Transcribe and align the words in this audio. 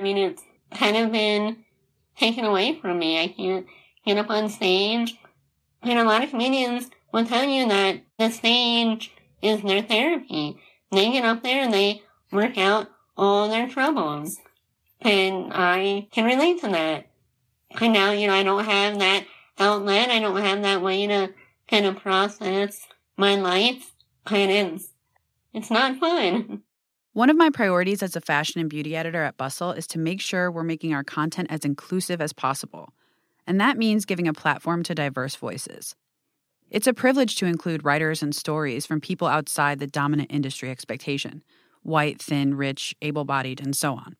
I 0.00 0.02
mean, 0.02 0.16
it's 0.16 0.42
kind 0.72 0.96
of 0.96 1.12
been 1.12 1.58
taken 2.16 2.46
away 2.46 2.78
from 2.80 2.98
me. 2.98 3.20
I 3.20 3.28
can't 3.28 3.66
get 4.06 4.16
up 4.16 4.30
on 4.30 4.48
stage. 4.48 5.14
And 5.82 5.98
a 5.98 6.04
lot 6.04 6.24
of 6.24 6.30
comedians 6.30 6.88
will 7.12 7.26
tell 7.26 7.44
you 7.44 7.68
that 7.68 8.00
the 8.18 8.30
stage 8.30 9.12
is 9.42 9.60
their 9.60 9.82
therapy. 9.82 10.56
They 10.90 11.12
get 11.12 11.26
up 11.26 11.42
there 11.42 11.62
and 11.62 11.72
they 11.72 12.02
work 12.32 12.56
out 12.56 12.88
all 13.14 13.50
their 13.50 13.68
troubles. 13.68 14.38
And 15.02 15.52
I 15.52 16.08
can 16.12 16.24
relate 16.24 16.62
to 16.62 16.68
that. 16.68 17.10
And 17.78 17.92
now, 17.92 18.12
you 18.12 18.26
know, 18.26 18.34
I 18.34 18.42
don't 18.42 18.64
have 18.64 18.98
that 19.00 19.26
outlet. 19.58 20.08
I 20.08 20.18
don't 20.18 20.40
have 20.40 20.62
that 20.62 20.80
way 20.80 21.06
to 21.08 21.34
kind 21.68 21.84
of 21.84 21.98
process 21.98 22.86
my 23.18 23.34
life. 23.34 23.92
And 24.30 24.50
it's, 24.50 24.88
it's 25.52 25.70
not 25.70 25.98
fun. 25.98 26.62
One 27.12 27.28
of 27.28 27.36
my 27.36 27.50
priorities 27.50 28.04
as 28.04 28.14
a 28.14 28.20
fashion 28.20 28.60
and 28.60 28.70
beauty 28.70 28.94
editor 28.94 29.24
at 29.24 29.36
Bustle 29.36 29.72
is 29.72 29.88
to 29.88 29.98
make 29.98 30.20
sure 30.20 30.48
we're 30.48 30.62
making 30.62 30.94
our 30.94 31.02
content 31.02 31.48
as 31.50 31.64
inclusive 31.64 32.20
as 32.20 32.32
possible. 32.32 32.92
And 33.48 33.60
that 33.60 33.76
means 33.76 34.04
giving 34.04 34.28
a 34.28 34.32
platform 34.32 34.84
to 34.84 34.94
diverse 34.94 35.34
voices. 35.34 35.96
It's 36.70 36.86
a 36.86 36.94
privilege 36.94 37.34
to 37.36 37.46
include 37.46 37.84
writers 37.84 38.22
and 38.22 38.32
stories 38.32 38.86
from 38.86 39.00
people 39.00 39.26
outside 39.26 39.80
the 39.80 39.88
dominant 39.88 40.30
industry 40.32 40.70
expectation 40.70 41.42
white, 41.82 42.22
thin, 42.22 42.54
rich, 42.54 42.94
able 43.02 43.24
bodied, 43.24 43.58
and 43.58 43.74
so 43.74 43.94
on. 43.94 44.14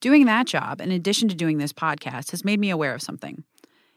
Doing 0.00 0.26
that 0.26 0.46
job, 0.46 0.80
in 0.80 0.90
addition 0.90 1.28
to 1.28 1.34
doing 1.34 1.58
this 1.58 1.72
podcast, 1.72 2.32
has 2.32 2.44
made 2.44 2.60
me 2.60 2.68
aware 2.68 2.92
of 2.92 3.00
something. 3.00 3.44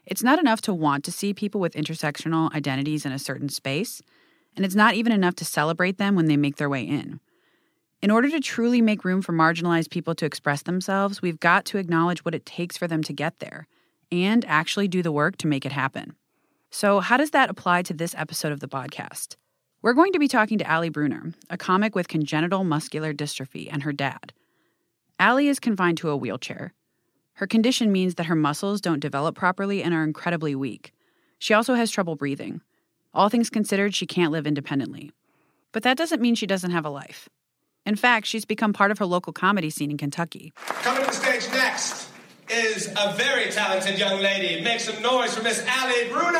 It's 0.06 0.22
not 0.22 0.38
enough 0.38 0.62
to 0.62 0.72
want 0.72 1.04
to 1.04 1.12
see 1.12 1.34
people 1.34 1.60
with 1.60 1.74
intersectional 1.74 2.54
identities 2.54 3.04
in 3.04 3.12
a 3.12 3.18
certain 3.18 3.48
space, 3.48 4.00
and 4.56 4.64
it's 4.64 4.76
not 4.76 4.94
even 4.94 5.12
enough 5.12 5.34
to 5.34 5.44
celebrate 5.44 5.98
them 5.98 6.14
when 6.14 6.26
they 6.26 6.36
make 6.36 6.56
their 6.56 6.70
way 6.70 6.82
in. 6.82 7.20
In 8.00 8.12
order 8.12 8.30
to 8.30 8.38
truly 8.38 8.80
make 8.80 9.04
room 9.04 9.22
for 9.22 9.32
marginalized 9.32 9.90
people 9.90 10.14
to 10.14 10.24
express 10.24 10.62
themselves, 10.62 11.20
we've 11.20 11.40
got 11.40 11.64
to 11.66 11.78
acknowledge 11.78 12.24
what 12.24 12.34
it 12.34 12.46
takes 12.46 12.76
for 12.76 12.86
them 12.86 13.02
to 13.02 13.12
get 13.12 13.40
there 13.40 13.66
and 14.12 14.44
actually 14.44 14.86
do 14.86 15.02
the 15.02 15.10
work 15.10 15.36
to 15.38 15.48
make 15.48 15.66
it 15.66 15.72
happen. 15.72 16.14
So, 16.70 17.00
how 17.00 17.16
does 17.16 17.30
that 17.30 17.50
apply 17.50 17.82
to 17.82 17.94
this 17.94 18.14
episode 18.16 18.52
of 18.52 18.60
the 18.60 18.68
podcast? 18.68 19.34
We're 19.82 19.94
going 19.94 20.12
to 20.12 20.20
be 20.20 20.28
talking 20.28 20.58
to 20.58 20.66
Ally 20.66 20.90
Bruener, 20.90 21.34
a 21.50 21.56
comic 21.56 21.96
with 21.96 22.06
congenital 22.06 22.62
muscular 22.62 23.12
dystrophy, 23.12 23.68
and 23.70 23.82
her 23.82 23.92
dad. 23.92 24.32
Ally 25.18 25.44
is 25.44 25.58
confined 25.58 25.98
to 25.98 26.10
a 26.10 26.16
wheelchair. 26.16 26.74
Her 27.34 27.48
condition 27.48 27.90
means 27.90 28.14
that 28.14 28.26
her 28.26 28.36
muscles 28.36 28.80
don't 28.80 29.00
develop 29.00 29.34
properly 29.34 29.82
and 29.82 29.92
are 29.92 30.04
incredibly 30.04 30.54
weak. 30.54 30.92
She 31.40 31.52
also 31.52 31.74
has 31.74 31.90
trouble 31.90 32.14
breathing. 32.14 32.60
All 33.12 33.28
things 33.28 33.50
considered, 33.50 33.94
she 33.94 34.06
can't 34.06 34.30
live 34.30 34.46
independently. 34.46 35.10
But 35.72 35.82
that 35.82 35.96
doesn't 35.96 36.22
mean 36.22 36.36
she 36.36 36.46
doesn't 36.46 36.70
have 36.70 36.84
a 36.84 36.90
life. 36.90 37.28
In 37.88 37.96
fact, 37.96 38.26
she's 38.26 38.44
become 38.44 38.74
part 38.74 38.90
of 38.90 38.98
her 38.98 39.06
local 39.06 39.32
comedy 39.32 39.70
scene 39.70 39.90
in 39.90 39.96
Kentucky. 39.96 40.52
Coming 40.82 41.04
to 41.04 41.06
the 41.06 41.14
stage 41.14 41.48
next 41.52 42.10
is 42.50 42.88
a 42.88 43.14
very 43.14 43.50
talented 43.50 43.98
young 43.98 44.20
lady. 44.20 44.62
Make 44.62 44.80
some 44.80 45.00
noise 45.00 45.34
for 45.34 45.42
Miss 45.42 45.64
Ally 45.66 46.10
Bruener! 46.10 46.36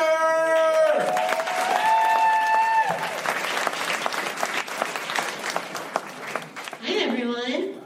Hi, 6.83 6.93
everyone. 7.01 7.81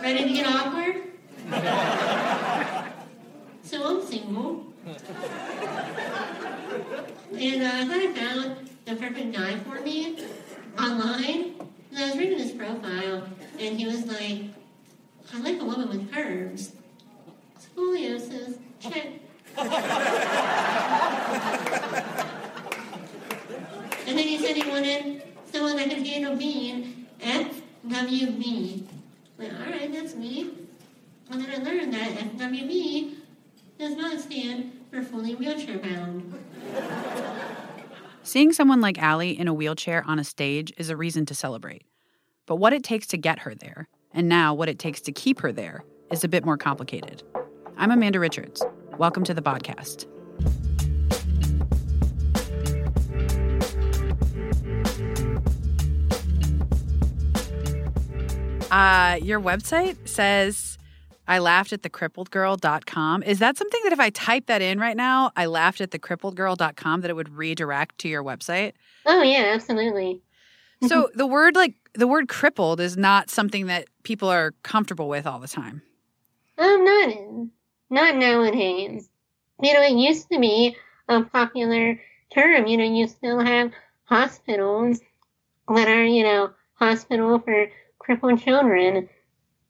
Ready 0.00 0.22
to 0.22 0.32
get 0.32 0.46
awkward? 0.46 1.02
so 3.64 3.82
I'm 3.82 4.06
single. 4.06 4.66
And 7.32 7.62
uh, 7.62 7.70
I 7.72 7.86
thought 7.88 7.98
I 7.98 8.12
found 8.14 8.70
the 8.84 8.94
perfect 8.94 9.32
guy 9.32 9.58
for 9.58 9.80
me 9.80 10.24
online. 10.78 11.55
And 11.96 12.04
I 12.04 12.08
was 12.08 12.18
reading 12.18 12.38
his 12.38 12.52
profile, 12.52 13.26
and 13.58 13.78
he 13.78 13.86
was 13.86 14.04
like, 14.04 14.42
I 15.32 15.40
like 15.40 15.58
a 15.58 15.64
woman 15.64 15.88
with 15.88 16.12
curves. 16.12 16.72
Scoliosis, 17.58 18.58
check. 18.80 19.06
and 24.06 24.18
then 24.18 24.28
he 24.28 24.36
said 24.36 24.56
he 24.56 24.68
wanted 24.68 25.22
someone 25.50 25.76
that 25.76 25.88
could 25.88 26.06
handle 26.06 26.36
being 26.36 27.06
FWB. 27.20 28.82
Like, 29.38 29.52
all 29.54 29.72
right, 29.72 29.90
that's 29.90 30.14
me. 30.14 30.50
And 31.30 31.40
then 31.40 31.50
I 31.50 31.64
learned 31.64 31.94
that 31.94 32.10
FWB 32.10 33.14
does 33.78 33.96
not 33.96 34.20
stand 34.20 34.84
for 34.90 35.02
fully 35.02 35.34
wheelchair 35.34 35.78
bound. 35.78 36.34
Seeing 38.26 38.52
someone 38.52 38.80
like 38.80 38.98
Ally 39.00 39.26
in 39.26 39.46
a 39.46 39.54
wheelchair 39.54 40.02
on 40.04 40.18
a 40.18 40.24
stage 40.24 40.72
is 40.78 40.90
a 40.90 40.96
reason 40.96 41.26
to 41.26 41.34
celebrate. 41.36 41.84
But 42.46 42.56
what 42.56 42.72
it 42.72 42.82
takes 42.82 43.06
to 43.06 43.16
get 43.16 43.38
her 43.38 43.54
there, 43.54 43.86
and 44.12 44.28
now 44.28 44.52
what 44.52 44.68
it 44.68 44.80
takes 44.80 45.00
to 45.02 45.12
keep 45.12 45.38
her 45.38 45.52
there, 45.52 45.84
is 46.10 46.24
a 46.24 46.28
bit 46.28 46.44
more 46.44 46.56
complicated. 46.56 47.22
I'm 47.76 47.92
Amanda 47.92 48.18
Richards. 48.18 48.64
Welcome 48.98 49.22
to 49.22 49.32
the 49.32 49.42
podcast. 49.42 50.06
Uh, 58.72 59.20
your 59.22 59.40
website 59.40 60.08
says 60.08 60.75
I 61.28 61.38
laughed 61.38 61.72
at 61.72 61.82
the 61.82 61.90
crippledgirl.com. 61.90 63.22
Is 63.22 63.38
that 63.40 63.56
something 63.56 63.80
that 63.84 63.92
if 63.92 64.00
I 64.00 64.10
type 64.10 64.46
that 64.46 64.62
in 64.62 64.78
right 64.78 64.96
now, 64.96 65.32
I 65.36 65.46
laughed 65.46 65.80
at 65.80 65.90
the 65.90 65.98
crippledgirl.com, 65.98 67.00
that 67.00 67.10
it 67.10 67.14
would 67.14 67.30
redirect 67.30 67.98
to 67.98 68.08
your 68.08 68.22
website? 68.22 68.72
Oh, 69.04 69.22
yeah, 69.22 69.52
absolutely. 69.54 70.20
so 70.86 71.10
the 71.14 71.26
word 71.26 71.56
like 71.56 71.74
the 71.94 72.06
word 72.06 72.28
crippled 72.28 72.80
is 72.80 72.96
not 72.96 73.30
something 73.30 73.66
that 73.66 73.86
people 74.02 74.28
are 74.28 74.52
comfortable 74.62 75.08
with 75.08 75.26
all 75.26 75.38
the 75.38 75.48
time. 75.48 75.82
Um, 76.58 76.84
not 76.84 77.48
not 77.90 78.16
nowadays. 78.16 79.08
You 79.62 79.72
know, 79.72 79.82
it 79.82 79.92
used 79.92 80.28
to 80.30 80.38
be 80.38 80.76
a 81.08 81.22
popular 81.22 82.00
term. 82.32 82.66
You 82.66 82.76
know, 82.76 82.84
you 82.84 83.06
still 83.08 83.40
have 83.40 83.72
hospitals 84.04 85.00
that 85.68 85.88
are, 85.88 86.04
you 86.04 86.22
know, 86.22 86.50
hospital 86.74 87.38
for 87.38 87.68
crippled 87.98 88.40
children. 88.40 89.08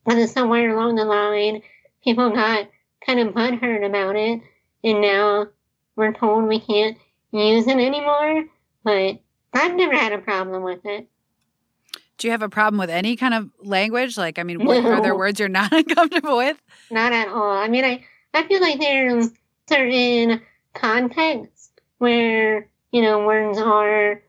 And 0.07 0.19
then 0.19 0.29
somewhere 0.29 0.77
along 0.77 0.97
the 0.97 1.05
line, 1.05 1.63
people 2.05 2.31
got 2.31 2.69
kind 3.05 3.21
of 3.21 3.35
butthurt 3.35 3.85
about 3.85 4.17
it, 4.17 4.41
and 4.85 5.01
now 5.01 5.49
we're 5.97 6.13
told 6.13 6.45
we 6.45 6.61
can't 6.61 6.97
use 7.33 7.67
it 7.67 7.77
anymore. 7.77 8.45
But 8.85 9.19
I've 9.53 9.75
never 9.75 9.97
had 9.97 10.13
a 10.13 10.19
problem 10.19 10.63
with 10.63 10.85
it. 10.85 11.09
Do 12.19 12.29
you 12.29 12.31
have 12.31 12.43
a 12.43 12.49
problem 12.49 12.79
with 12.79 12.89
any 12.89 13.17
kind 13.17 13.35
of 13.35 13.51
language? 13.61 14.17
Like, 14.17 14.39
I 14.39 14.43
mean, 14.43 14.65
what, 14.65 14.85
are 14.85 15.03
there 15.03 15.17
words 15.17 15.39
you're 15.39 15.49
not 15.49 15.73
uncomfortable 15.73 16.37
with? 16.39 16.61
Not 16.91 17.13
at 17.13 17.29
all. 17.29 17.51
I 17.51 17.69
mean, 17.69 17.85
I, 17.85 18.05
I 18.33 18.47
feel 18.47 18.61
like 18.61 18.79
there's 18.79 19.31
certain 19.69 20.41
contexts 20.73 21.71
where, 21.99 22.69
you 22.93 23.03
know, 23.03 23.27
words 23.27 23.59
are 23.59 24.23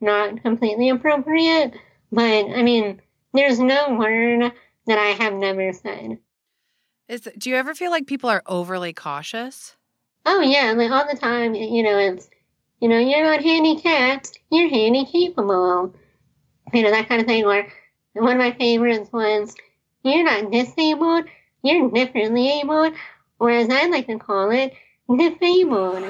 not 0.00 0.42
completely 0.42 0.90
appropriate. 0.90 1.74
But, 2.10 2.50
I 2.50 2.62
mean, 2.62 3.00
there's 3.32 3.58
no 3.58 3.94
word 3.94 4.52
that 4.86 4.98
I 4.98 5.10
have 5.22 5.34
never 5.34 5.72
said. 5.72 6.18
Is, 7.08 7.28
do 7.36 7.50
you 7.50 7.56
ever 7.56 7.74
feel 7.74 7.90
like 7.90 8.06
people 8.06 8.30
are 8.30 8.42
overly 8.46 8.92
cautious? 8.92 9.76
Oh, 10.24 10.40
yeah. 10.40 10.72
Like, 10.72 10.90
all 10.90 11.06
the 11.10 11.18
time, 11.18 11.54
you 11.54 11.82
know, 11.82 11.98
it's, 11.98 12.28
you 12.80 12.88
know, 12.88 12.98
you're 12.98 13.24
not 13.24 13.42
handicapped, 13.42 14.38
you're 14.50 14.68
handy 14.68 15.04
capable 15.04 15.94
you 16.72 16.82
know, 16.82 16.90
that 16.90 17.08
kind 17.08 17.20
of 17.20 17.26
thing. 17.26 17.44
Or 17.44 17.66
one 18.14 18.32
of 18.32 18.38
my 18.38 18.52
favorites 18.52 19.10
was, 19.12 19.54
you're 20.02 20.24
not 20.24 20.50
disabled, 20.50 21.26
you're 21.62 21.90
differently 21.90 22.60
abled, 22.60 22.94
or 23.38 23.50
as 23.50 23.68
I 23.70 23.86
like 23.86 24.06
to 24.06 24.18
call 24.18 24.50
it, 24.50 24.74
disabled. 25.08 26.02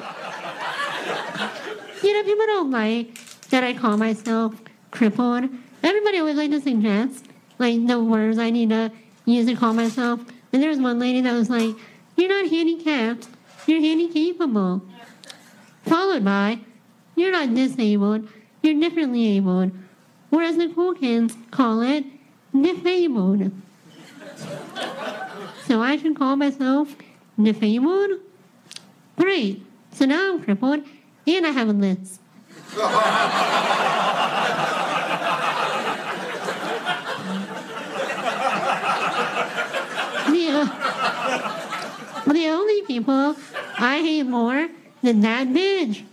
you 2.02 2.12
know, 2.12 2.22
people 2.24 2.46
don't 2.46 2.70
like 2.70 3.18
that 3.48 3.64
I 3.64 3.74
call 3.74 3.96
myself 3.96 4.54
crippled. 4.90 5.48
Everybody 5.82 6.18
always 6.18 6.36
like 6.36 6.50
to 6.50 6.60
suggest, 6.60 7.26
like, 7.58 7.86
the 7.86 8.02
words 8.02 8.38
I 8.38 8.50
need 8.50 8.70
to 8.70 8.90
use 9.24 9.46
to 9.46 9.54
call 9.54 9.72
myself. 9.72 10.20
And 10.52 10.62
there 10.62 10.70
was 10.70 10.78
one 10.78 10.98
lady 10.98 11.20
that 11.20 11.32
was 11.32 11.49
like, 11.49 11.75
you're 12.16 12.28
not 12.28 12.50
handicapped, 12.50 13.28
you're 13.66 13.81
handicapable. 13.81 14.82
Followed 15.84 16.25
by, 16.25 16.60
you're 17.16 17.32
not 17.32 17.54
disabled, 17.54 18.28
you're 18.62 18.78
differently 18.78 19.37
abled 19.37 19.72
whereas 20.32 20.56
the 20.56 20.69
cool 20.70 20.94
kids 20.94 21.37
call 21.50 21.82
it 21.82 22.04
disabled. 22.58 23.52
so 25.66 25.82
I 25.82 25.99
should 25.99 26.16
call 26.16 26.37
myself 26.37 26.96
disabled? 27.40 28.12
Great. 29.19 29.64
So 29.93 30.06
now 30.06 30.32
I'm 30.32 30.43
crippled 30.43 30.84
and 31.26 31.46
I 31.46 31.50
have 31.50 31.69
a 31.69 31.72
list. 31.72 32.20
the, 42.24 42.32
the 42.32 42.48
only 42.48 42.82
people 42.82 43.36
I 43.78 43.98
hate 44.00 44.24
more 44.24 44.69
than 45.02 45.20
that 45.20 45.48
bitch. 45.48 46.04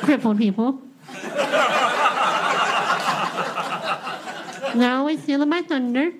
Crippled 0.00 0.38
people. 0.38 0.80
They're 4.74 4.94
always 4.94 5.22
stealing 5.22 5.48
my 5.48 5.62
thunder. 5.62 6.12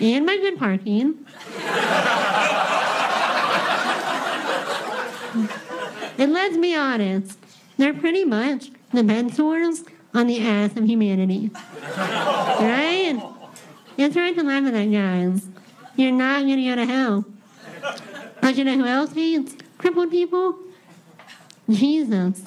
and 0.00 0.26
my 0.26 0.36
good 0.36 0.58
parking. 0.58 1.24
and 6.18 6.32
let's 6.32 6.56
be 6.56 6.74
honest, 6.74 7.38
they're 7.76 7.94
pretty 7.94 8.24
much 8.24 8.70
the 8.92 9.02
mentors 9.02 9.84
on 10.14 10.26
the 10.26 10.46
ass 10.46 10.76
of 10.76 10.84
humanity. 10.84 11.50
right? 11.96 13.22
It's 13.96 14.16
right 14.16 14.34
to 14.34 14.42
laugh 14.42 14.64
at 14.66 14.72
that, 14.72 14.90
guys. 14.90 15.48
You're 15.96 16.12
not 16.12 16.40
gonna 16.40 16.64
go 16.64 16.76
to 16.76 16.86
hell. 16.86 17.24
But 18.40 18.56
you 18.56 18.64
know 18.64 18.76
who 18.76 18.86
else 18.86 19.12
hates 19.12 19.54
crippled 19.78 20.10
people? 20.10 20.58
Jesus. 21.70 22.40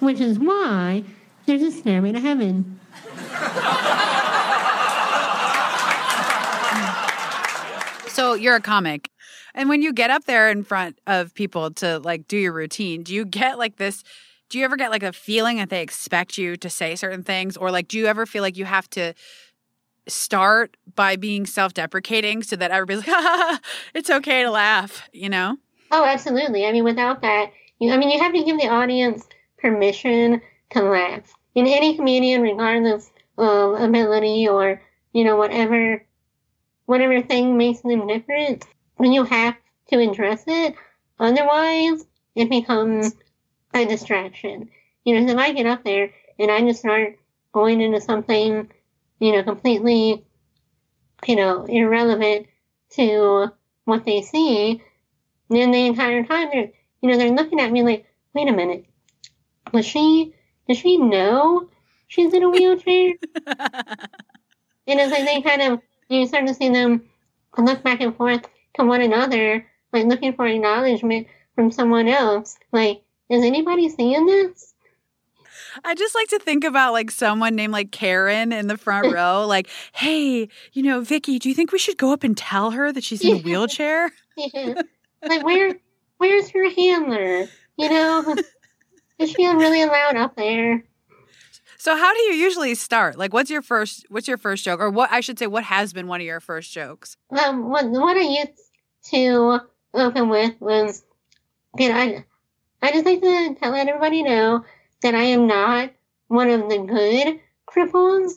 Which 0.00 0.20
is 0.20 0.38
why 0.38 1.04
there's 1.46 1.62
a 1.62 1.70
stairway 1.70 2.12
to 2.12 2.20
heaven. 2.20 2.80
So 8.08 8.34
you're 8.34 8.56
a 8.56 8.60
comic. 8.60 9.10
And 9.54 9.68
when 9.68 9.82
you 9.82 9.92
get 9.92 10.10
up 10.10 10.24
there 10.24 10.50
in 10.50 10.64
front 10.64 10.98
of 11.06 11.34
people 11.34 11.70
to 11.74 11.98
like 12.00 12.28
do 12.28 12.36
your 12.36 12.52
routine, 12.52 13.02
do 13.02 13.14
you 13.14 13.24
get 13.24 13.58
like 13.58 13.76
this? 13.76 14.04
Do 14.54 14.60
you 14.60 14.64
ever 14.66 14.76
get 14.76 14.92
like 14.92 15.02
a 15.02 15.12
feeling 15.12 15.56
that 15.56 15.68
they 15.68 15.82
expect 15.82 16.38
you 16.38 16.56
to 16.58 16.70
say 16.70 16.94
certain 16.94 17.24
things? 17.24 17.56
Or 17.56 17.72
like, 17.72 17.88
do 17.88 17.98
you 17.98 18.06
ever 18.06 18.24
feel 18.24 18.40
like 18.40 18.56
you 18.56 18.66
have 18.66 18.88
to 18.90 19.12
start 20.06 20.76
by 20.94 21.16
being 21.16 21.44
self 21.44 21.74
deprecating 21.74 22.40
so 22.44 22.54
that 22.54 22.70
everybody's 22.70 23.04
like, 23.04 23.60
it's 23.94 24.10
okay 24.10 24.44
to 24.44 24.52
laugh, 24.52 25.08
you 25.12 25.28
know? 25.28 25.56
Oh, 25.90 26.04
absolutely. 26.04 26.64
I 26.66 26.70
mean, 26.70 26.84
without 26.84 27.20
that, 27.22 27.50
you, 27.80 27.90
I 27.90 27.96
mean, 27.96 28.10
you 28.10 28.20
have 28.20 28.32
to 28.32 28.44
give 28.44 28.56
the 28.60 28.68
audience 28.68 29.26
permission 29.58 30.40
to 30.70 30.82
laugh. 30.84 31.34
In 31.56 31.66
any 31.66 31.96
comedian, 31.96 32.40
regardless 32.40 33.10
of 33.36 33.80
ability 33.80 34.46
or, 34.46 34.80
you 35.12 35.24
know, 35.24 35.34
whatever 35.34 36.06
whatever 36.86 37.20
thing 37.22 37.56
makes 37.56 37.80
them 37.80 38.06
different, 38.06 38.66
when 38.98 39.12
you 39.12 39.24
have 39.24 39.56
to 39.88 39.98
address 39.98 40.44
it. 40.46 40.76
Otherwise, 41.18 42.06
it 42.36 42.48
becomes 42.48 43.16
a 43.74 43.84
distraction. 43.84 44.70
You 45.04 45.20
know, 45.20 45.32
if 45.32 45.38
I 45.38 45.52
get 45.52 45.66
up 45.66 45.84
there 45.84 46.10
and 46.38 46.50
I 46.50 46.60
just 46.60 46.80
start 46.80 47.18
going 47.52 47.80
into 47.80 48.00
something, 48.00 48.70
you 49.20 49.32
know, 49.32 49.42
completely, 49.42 50.24
you 51.26 51.36
know, 51.36 51.64
irrelevant 51.64 52.46
to 52.92 53.52
what 53.84 54.04
they 54.04 54.22
see, 54.22 54.82
then 55.50 55.70
the 55.70 55.86
entire 55.86 56.24
time 56.24 56.48
they're, 56.52 56.70
you 57.02 57.10
know, 57.10 57.18
they're 57.18 57.32
looking 57.32 57.60
at 57.60 57.72
me 57.72 57.82
like, 57.82 58.06
wait 58.34 58.48
a 58.48 58.52
minute, 58.52 58.86
was 59.72 59.84
she, 59.84 60.34
does 60.68 60.78
she 60.78 60.96
know 60.96 61.68
she's 62.06 62.32
in 62.32 62.42
a 62.42 62.50
wheelchair? 62.50 63.14
and 63.46 65.00
it's 65.00 65.12
like 65.12 65.24
they 65.24 65.42
kind 65.42 65.62
of 65.62 65.80
you 66.08 66.26
start 66.26 66.46
to 66.46 66.54
see 66.54 66.68
them 66.68 67.04
look 67.56 67.82
back 67.82 68.00
and 68.00 68.16
forth 68.16 68.46
to 68.74 68.84
one 68.84 69.00
another, 69.00 69.66
like 69.92 70.06
looking 70.06 70.34
for 70.34 70.46
acknowledgement 70.46 71.26
from 71.54 71.70
someone 71.70 72.08
else. 72.08 72.58
Like, 72.72 73.02
is 73.28 73.44
anybody 73.44 73.88
seeing 73.88 74.26
this? 74.26 74.74
I 75.84 75.94
just 75.94 76.14
like 76.14 76.28
to 76.28 76.38
think 76.38 76.64
about 76.64 76.92
like 76.92 77.10
someone 77.10 77.56
named 77.56 77.72
like 77.72 77.90
Karen 77.90 78.52
in 78.52 78.68
the 78.68 78.76
front 78.76 79.12
row, 79.12 79.46
like, 79.46 79.68
hey, 79.92 80.48
you 80.72 80.82
know, 80.82 81.00
Vicky, 81.00 81.38
do 81.38 81.48
you 81.48 81.54
think 81.54 81.72
we 81.72 81.78
should 81.78 81.98
go 81.98 82.12
up 82.12 82.22
and 82.22 82.36
tell 82.36 82.70
her 82.72 82.92
that 82.92 83.02
she's 83.02 83.24
in 83.24 83.36
a 83.36 83.40
wheelchair? 83.40 84.12
yeah. 84.36 84.82
Like, 85.22 85.44
where, 85.44 85.74
where's 86.18 86.50
her 86.50 86.70
handler? 86.70 87.48
You 87.76 87.88
know, 87.88 88.36
is 89.18 89.30
she 89.30 89.46
really 89.46 89.82
allowed 89.82 90.16
up 90.16 90.36
there? 90.36 90.84
So 91.78 91.96
how 91.96 92.14
do 92.14 92.20
you 92.20 92.32
usually 92.32 92.74
start? 92.74 93.18
Like 93.18 93.34
what's 93.34 93.50
your 93.50 93.60
first 93.60 94.06
what's 94.08 94.26
your 94.26 94.38
first 94.38 94.64
joke? 94.64 94.80
Or 94.80 94.88
what 94.88 95.12
I 95.12 95.20
should 95.20 95.38
say 95.38 95.46
what 95.46 95.64
has 95.64 95.92
been 95.92 96.06
one 96.06 96.18
of 96.18 96.26
your 96.26 96.40
first 96.40 96.72
jokes? 96.72 97.18
Um 97.38 97.68
what 97.68 97.84
what 97.90 98.16
I 98.16 98.22
used 98.22 98.52
to 99.10 99.60
open 99.92 100.30
with 100.30 100.58
was 100.62 101.04
you 101.78 101.90
know, 101.90 101.94
I 101.94 102.24
I 102.84 102.92
just 102.92 103.06
like 103.06 103.22
to 103.22 103.70
let 103.70 103.88
everybody 103.88 104.22
know 104.22 104.62
that 105.00 105.14
I 105.14 105.22
am 105.22 105.46
not 105.46 105.90
one 106.28 106.50
of 106.50 106.68
the 106.68 106.78
good 106.78 107.40
cripples. 107.66 108.34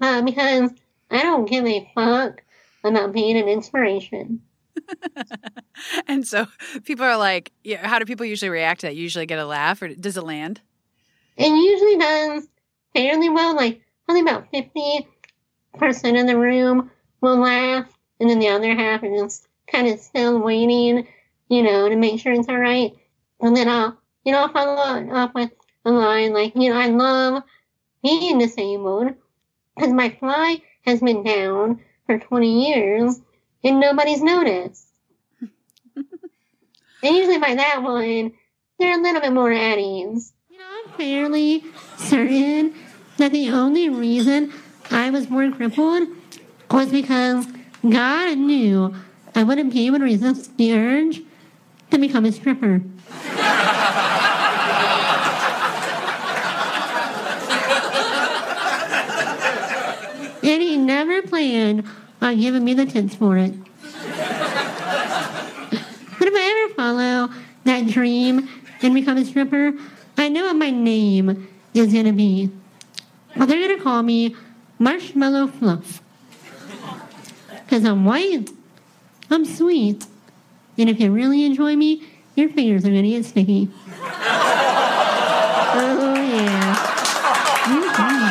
Uh, 0.00 0.22
because 0.22 0.70
I 1.10 1.22
don't 1.22 1.48
give 1.48 1.66
a 1.66 1.90
fuck 1.92 2.42
about 2.84 3.12
being 3.12 3.36
an 3.36 3.48
inspiration. 3.48 4.42
and 6.06 6.24
so 6.24 6.46
people 6.84 7.04
are 7.04 7.16
like, 7.16 7.50
yeah, 7.64 7.84
how 7.84 7.98
do 7.98 8.04
people 8.04 8.26
usually 8.26 8.48
react 8.48 8.82
to 8.82 8.86
that? 8.86 8.94
Usually 8.94 9.26
get 9.26 9.40
a 9.40 9.46
laugh 9.46 9.82
or 9.82 9.88
does 9.88 10.16
it 10.16 10.24
land? 10.24 10.60
It 11.36 11.48
usually 11.48 11.96
does 11.96 12.48
fairly 12.94 13.28
well. 13.28 13.56
Like 13.56 13.80
only 14.08 14.20
about 14.20 14.50
fifty 14.52 15.08
percent 15.78 16.16
of 16.16 16.28
the 16.28 16.38
room 16.38 16.92
will 17.20 17.38
laugh, 17.38 17.88
and 18.20 18.30
then 18.30 18.38
the 18.38 18.50
other 18.50 18.72
half 18.72 19.02
is 19.02 19.20
just 19.20 19.48
kind 19.66 19.88
of 19.88 19.98
still 19.98 20.38
waiting, 20.38 21.08
you 21.48 21.62
know, 21.64 21.88
to 21.88 21.96
make 21.96 22.20
sure 22.20 22.32
it's 22.32 22.48
all 22.48 22.58
right. 22.58 22.94
And 23.40 23.56
then 23.56 23.68
I'll, 23.68 23.98
you 24.24 24.32
know, 24.32 24.48
follow 24.48 24.76
up 25.12 25.34
with 25.34 25.50
a 25.84 25.90
line 25.90 26.32
like, 26.32 26.54
you 26.54 26.70
know, 26.70 26.78
I 26.78 26.86
love 26.86 27.42
being 28.02 28.38
disabled 28.38 29.14
because 29.74 29.92
my 29.92 30.10
fly 30.10 30.62
has 30.82 31.00
been 31.00 31.22
down 31.22 31.80
for 32.06 32.18
20 32.18 32.68
years 32.68 33.20
and 33.62 33.80
nobody's 33.80 34.22
noticed. 34.22 34.88
and 35.96 36.06
usually 37.02 37.38
by 37.38 37.54
that 37.54 37.82
one, 37.82 38.32
they're 38.78 38.98
a 38.98 39.02
little 39.02 39.20
bit 39.20 39.32
more 39.32 39.52
at 39.52 39.78
ease. 39.78 40.32
You 40.50 40.58
know, 40.58 40.64
I'm 40.70 40.92
fairly 40.96 41.64
certain 41.96 42.74
that 43.16 43.32
the 43.32 43.50
only 43.50 43.88
reason 43.88 44.52
I 44.90 45.10
was 45.10 45.26
born 45.26 45.52
crippled 45.54 46.08
was 46.70 46.90
because 46.90 47.46
God 47.88 48.36
knew 48.38 48.94
I 49.34 49.42
wouldn't 49.42 49.72
be 49.72 49.86
able 49.86 49.98
to 49.98 50.04
resist 50.04 50.56
the 50.56 50.74
urge 50.74 51.22
to 51.90 51.98
become 51.98 52.24
a 52.24 52.32
stripper. 52.32 52.82
and 60.42 60.62
he 60.62 60.73
never 60.84 61.22
planned 61.22 61.84
on 62.20 62.38
giving 62.38 62.64
me 62.64 62.74
the 62.74 62.86
tits 62.86 63.14
for 63.14 63.36
it. 63.38 63.52
but 63.82 63.88
if 66.28 66.34
I 66.34 66.64
ever 66.66 66.74
follow 66.74 67.30
that 67.64 67.86
dream 67.86 68.48
and 68.82 68.94
become 68.94 69.16
a 69.16 69.24
stripper, 69.24 69.72
I 70.16 70.28
know 70.28 70.44
what 70.44 70.56
my 70.56 70.70
name 70.70 71.48
is 71.72 71.92
going 71.92 72.06
to 72.06 72.12
be. 72.12 72.50
Well, 73.36 73.46
they're 73.46 73.66
going 73.66 73.76
to 73.76 73.82
call 73.82 74.02
me 74.02 74.36
Marshmallow 74.78 75.48
Fluff. 75.48 76.00
Because 77.64 77.84
I'm 77.84 78.04
white, 78.04 78.50
I'm 79.30 79.44
sweet, 79.44 80.06
and 80.76 80.90
if 80.90 81.00
you 81.00 81.10
really 81.10 81.44
enjoy 81.44 81.76
me, 81.76 82.02
your 82.36 82.48
fingers 82.48 82.84
are 82.84 82.90
going 82.90 83.04
to 83.04 83.08
get 83.08 83.24
sticky. 83.24 83.70
oh, 85.76 86.14
yeah. 86.16 86.74
Mm-hmm. 87.64 88.24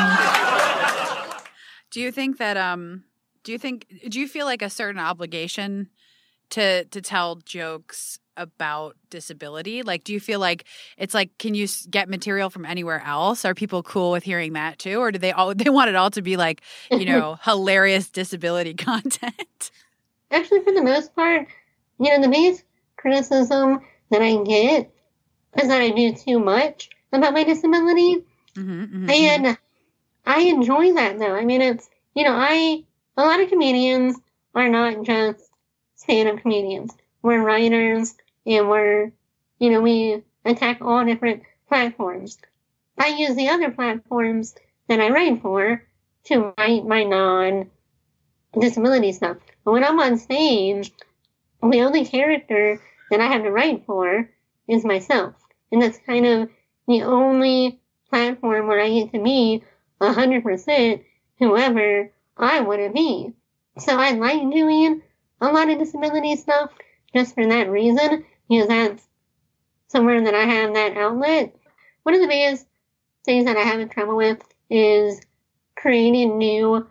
Do 1.93 2.01
you 2.01 2.11
think 2.11 2.39
that, 2.39 2.57
um, 2.57 3.03
do 3.43 3.51
you 3.51 3.59
think, 3.59 3.85
do 4.09 4.19
you 4.19 4.27
feel 4.27 4.47
like 4.47 4.63
a 4.63 4.69
certain 4.69 4.99
obligation 4.99 5.89
to, 6.49 6.85
to 6.85 7.01
tell 7.01 7.35
jokes 7.35 8.17
about 8.35 8.95
disability? 9.11 9.83
Like, 9.83 10.03
do 10.03 10.11
you 10.11 10.19
feel 10.19 10.39
like 10.39 10.65
it's 10.97 11.13
like, 11.13 11.37
can 11.37 11.53
you 11.53 11.67
get 11.91 12.09
material 12.09 12.49
from 12.49 12.65
anywhere 12.65 13.03
else? 13.05 13.45
Are 13.45 13.53
people 13.53 13.83
cool 13.83 14.09
with 14.09 14.23
hearing 14.23 14.53
that 14.53 14.79
too, 14.79 14.97
or 15.01 15.11
do 15.11 15.19
they 15.19 15.33
all 15.33 15.53
they 15.55 15.69
want 15.69 15.89
it 15.89 15.95
all 15.95 16.09
to 16.09 16.23
be 16.23 16.35
like, 16.35 16.63
you 16.89 17.05
know, 17.05 17.37
hilarious 17.43 18.09
disability 18.09 18.73
content? 18.73 19.69
Actually, 20.31 20.63
for 20.63 20.73
the 20.73 20.81
most 20.81 21.15
part, 21.15 21.47
you 21.99 22.09
know, 22.09 22.23
the 22.23 22.27
biggest 22.27 22.63
criticism 22.97 23.81
that 24.09 24.23
I 24.23 24.43
get 24.43 24.91
is 25.61 25.67
that 25.67 25.79
I 25.79 25.91
do 25.91 26.11
too 26.15 26.39
much 26.39 26.89
about 27.11 27.33
my 27.33 27.43
disability, 27.43 28.25
mm-hmm, 28.55 28.81
mm-hmm. 28.81 29.09
and 29.11 29.45
mm-hmm. 29.45 29.53
I 30.25 30.41
enjoy 30.41 30.93
that 30.93 31.19
though. 31.19 31.35
I 31.35 31.45
mean, 31.45 31.61
it's 31.61 31.89
you 32.15 32.23
know, 32.23 32.33
I 32.33 32.83
a 33.17 33.23
lot 33.23 33.39
of 33.39 33.49
comedians 33.49 34.17
are 34.55 34.69
not 34.69 35.03
just 35.03 35.41
stand-up 35.95 36.41
comedians. 36.41 36.93
We're 37.21 37.41
writers, 37.41 38.15
and 38.45 38.69
we're, 38.69 39.11
you 39.59 39.69
know, 39.69 39.81
we 39.81 40.21
attack 40.45 40.79
all 40.81 41.05
different 41.05 41.43
platforms. 41.67 42.37
I 42.97 43.07
use 43.07 43.35
the 43.35 43.49
other 43.49 43.71
platforms 43.71 44.55
that 44.87 44.99
I 44.99 45.09
write 45.09 45.41
for 45.41 45.83
to 46.25 46.53
write 46.57 46.85
my 46.85 47.03
non 47.03 47.69
disability 48.59 49.11
stuff. 49.13 49.37
But 49.63 49.71
when 49.71 49.83
I'm 49.83 49.99
on 49.99 50.17
stage, 50.17 50.91
the 51.61 51.81
only 51.81 52.05
character 52.05 52.81
that 53.09 53.21
I 53.21 53.27
have 53.27 53.43
to 53.43 53.51
write 53.51 53.85
for 53.85 54.29
is 54.67 54.85
myself. 54.85 55.33
And 55.71 55.81
that's 55.81 55.97
kind 56.05 56.25
of 56.25 56.49
the 56.87 57.03
only 57.03 57.79
platform 58.09 58.67
where 58.67 58.79
I 58.79 58.89
get 58.89 59.13
to 59.13 59.23
be 59.23 59.63
100% 60.03 61.03
whoever 61.39 62.11
I 62.37 62.61
want 62.61 62.81
to 62.81 62.89
be. 62.89 63.33
So 63.79 63.97
I 63.97 64.11
like 64.11 64.41
doing 64.51 65.01
a 65.41 65.51
lot 65.51 65.69
of 65.69 65.79
disability 65.79 66.35
stuff 66.35 66.71
just 67.13 67.35
for 67.35 67.45
that 67.47 67.69
reason 67.69 68.25
because 68.49 68.67
that's 68.67 69.07
somewhere 69.87 70.23
that 70.23 70.35
I 70.35 70.43
have 70.43 70.73
that 70.73 70.97
outlet. 70.97 71.55
One 72.03 72.15
of 72.15 72.21
the 72.21 72.27
biggest 72.27 72.65
things 73.25 73.45
that 73.45 73.57
I 73.57 73.61
have 73.61 73.89
trouble 73.89 74.15
with 74.15 74.41
is 74.69 75.21
creating 75.75 76.37
new 76.37 76.87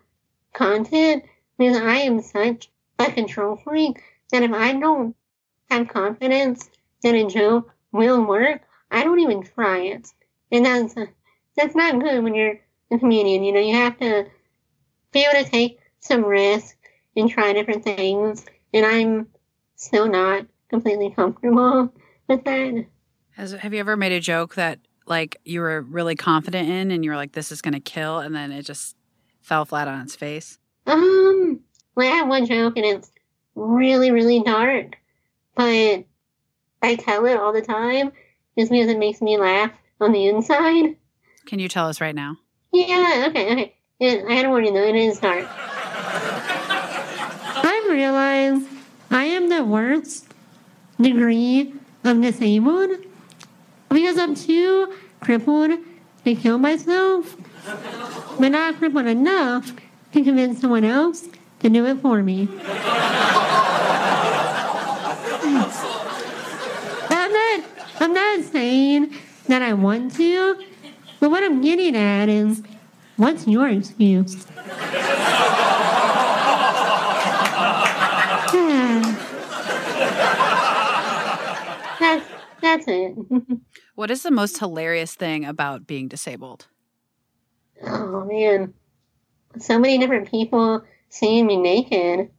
content 0.52 1.25
because 1.59 1.76
I 1.76 1.99
am 1.99 2.21
such 2.21 2.71
a 2.99 3.11
control 3.11 3.57
freak 3.57 4.00
that 4.31 4.42
if 4.42 4.52
I 4.52 4.73
don't 4.75 5.14
have 5.71 5.88
confidence 5.88 6.71
that 7.02 7.14
a 7.14 7.26
joke 7.26 7.73
will 7.90 8.25
work, 8.25 8.62
I 8.90 9.04
don't 9.04 9.21
even 9.21 9.42
try 9.42 9.81
it. 9.81 10.09
And 10.50 10.66
that's 10.66 10.95
that's 11.57 11.75
not 11.75 12.00
good 12.00 12.23
when 12.23 12.35
you're 12.35 12.61
a 12.92 12.99
comedian. 12.99 13.44
You 13.44 13.52
know, 13.52 13.61
you 13.61 13.75
have 13.75 13.99
to 13.99 14.26
be 15.12 15.25
able 15.25 15.44
to 15.44 15.50
take 15.50 15.78
some 16.00 16.25
risk 16.25 16.76
and 17.16 17.30
try 17.30 17.52
different 17.52 17.84
things. 17.84 18.44
And 18.72 18.87
I'm 18.87 19.28
still 19.76 20.08
not 20.08 20.46
completely 20.68 21.11
comfortable 21.11 21.92
with 22.28 22.44
that. 22.44 22.87
Has, 23.37 23.52
have 23.52 23.72
you 23.72 23.80
ever 23.80 23.96
made 23.96 24.12
a 24.12 24.20
joke 24.20 24.54
that 24.56 24.78
like 25.06 25.37
you 25.44 25.61
were 25.61 25.82
really 25.82 26.14
confident 26.14 26.68
in 26.68 26.90
and 26.90 27.04
you 27.04 27.11
were 27.11 27.16
like, 27.16 27.32
this 27.32 27.50
is 27.50 27.62
going 27.62 27.75
to 27.75 27.80
kill, 27.80 28.18
and 28.18 28.34
then 28.34 28.52
it 28.52 28.62
just 28.64 28.96
fell 29.40 29.64
flat 29.64 29.88
on 29.88 30.00
its 30.02 30.14
face? 30.14 30.58
Um, 30.87 31.61
well, 31.94 32.12
I 32.12 32.16
have 32.16 32.28
one 32.28 32.46
joke 32.46 32.76
and 32.76 32.87
it's 32.87 33.11
really, 33.54 34.11
really 34.11 34.42
dark, 34.42 34.96
but 35.54 36.04
I 36.82 36.96
tell 36.96 37.26
it 37.26 37.37
all 37.37 37.52
the 37.52 37.62
time 37.62 38.12
just 38.58 38.70
because 38.70 38.88
it 38.88 38.99
makes 38.99 39.20
me 39.20 39.38
laugh 39.38 39.72
on 40.00 40.12
the 40.12 40.26
inside. 40.26 40.96
Can 41.46 41.58
you 41.58 41.68
tell 41.68 41.88
us 41.88 42.00
right 42.00 42.14
now? 42.14 42.37
Yeah, 42.72 43.26
okay, 43.28 43.52
okay. 43.52 43.74
I 44.00 44.32
had 44.34 44.46
a 44.46 44.48
warning 44.48 44.72
though, 44.74 44.82
it 44.82 44.94
is 44.96 45.20
dark. 45.20 45.46
I've 47.64 47.90
realized 47.90 48.66
I 49.10 49.24
am 49.24 49.48
the 49.50 49.62
worst 49.62 50.26
degree 51.00 51.74
of 52.02 52.20
disabled 52.22 52.90
because 53.90 54.18
I'm 54.18 54.34
too 54.34 54.94
crippled 55.20 55.72
to 56.24 56.34
kill 56.34 56.58
myself, 56.58 57.36
but 58.40 58.48
not 58.48 58.76
crippled 58.76 59.06
enough 59.06 59.72
to 60.12 60.24
convince 60.24 60.60
someone 60.60 60.84
else 60.84 61.28
to 61.60 61.68
do 61.68 61.84
it 61.86 61.98
for 62.00 62.22
me. 62.22 62.48
I'm 67.10 67.32
not, 67.32 67.64
I'm 68.00 68.12
not 68.14 68.40
saying 68.44 69.14
that 69.48 69.62
I 69.62 69.74
want 69.74 70.14
to, 70.16 70.64
but 71.22 71.30
what 71.30 71.44
I'm 71.44 71.60
getting 71.60 71.94
at 71.94 72.28
is, 72.28 72.64
what's 73.16 73.46
your 73.46 73.68
excuse? 73.68 74.44
that's, 82.00 82.26
that's 82.60 82.84
it. 82.88 83.14
What 83.94 84.10
is 84.10 84.24
the 84.24 84.32
most 84.32 84.58
hilarious 84.58 85.14
thing 85.14 85.44
about 85.44 85.86
being 85.86 86.08
disabled? 86.08 86.66
Oh 87.86 88.24
man, 88.24 88.74
so 89.60 89.78
many 89.78 89.98
different 89.98 90.28
people 90.28 90.82
seeing 91.08 91.46
me 91.46 91.56
naked. 91.56 92.30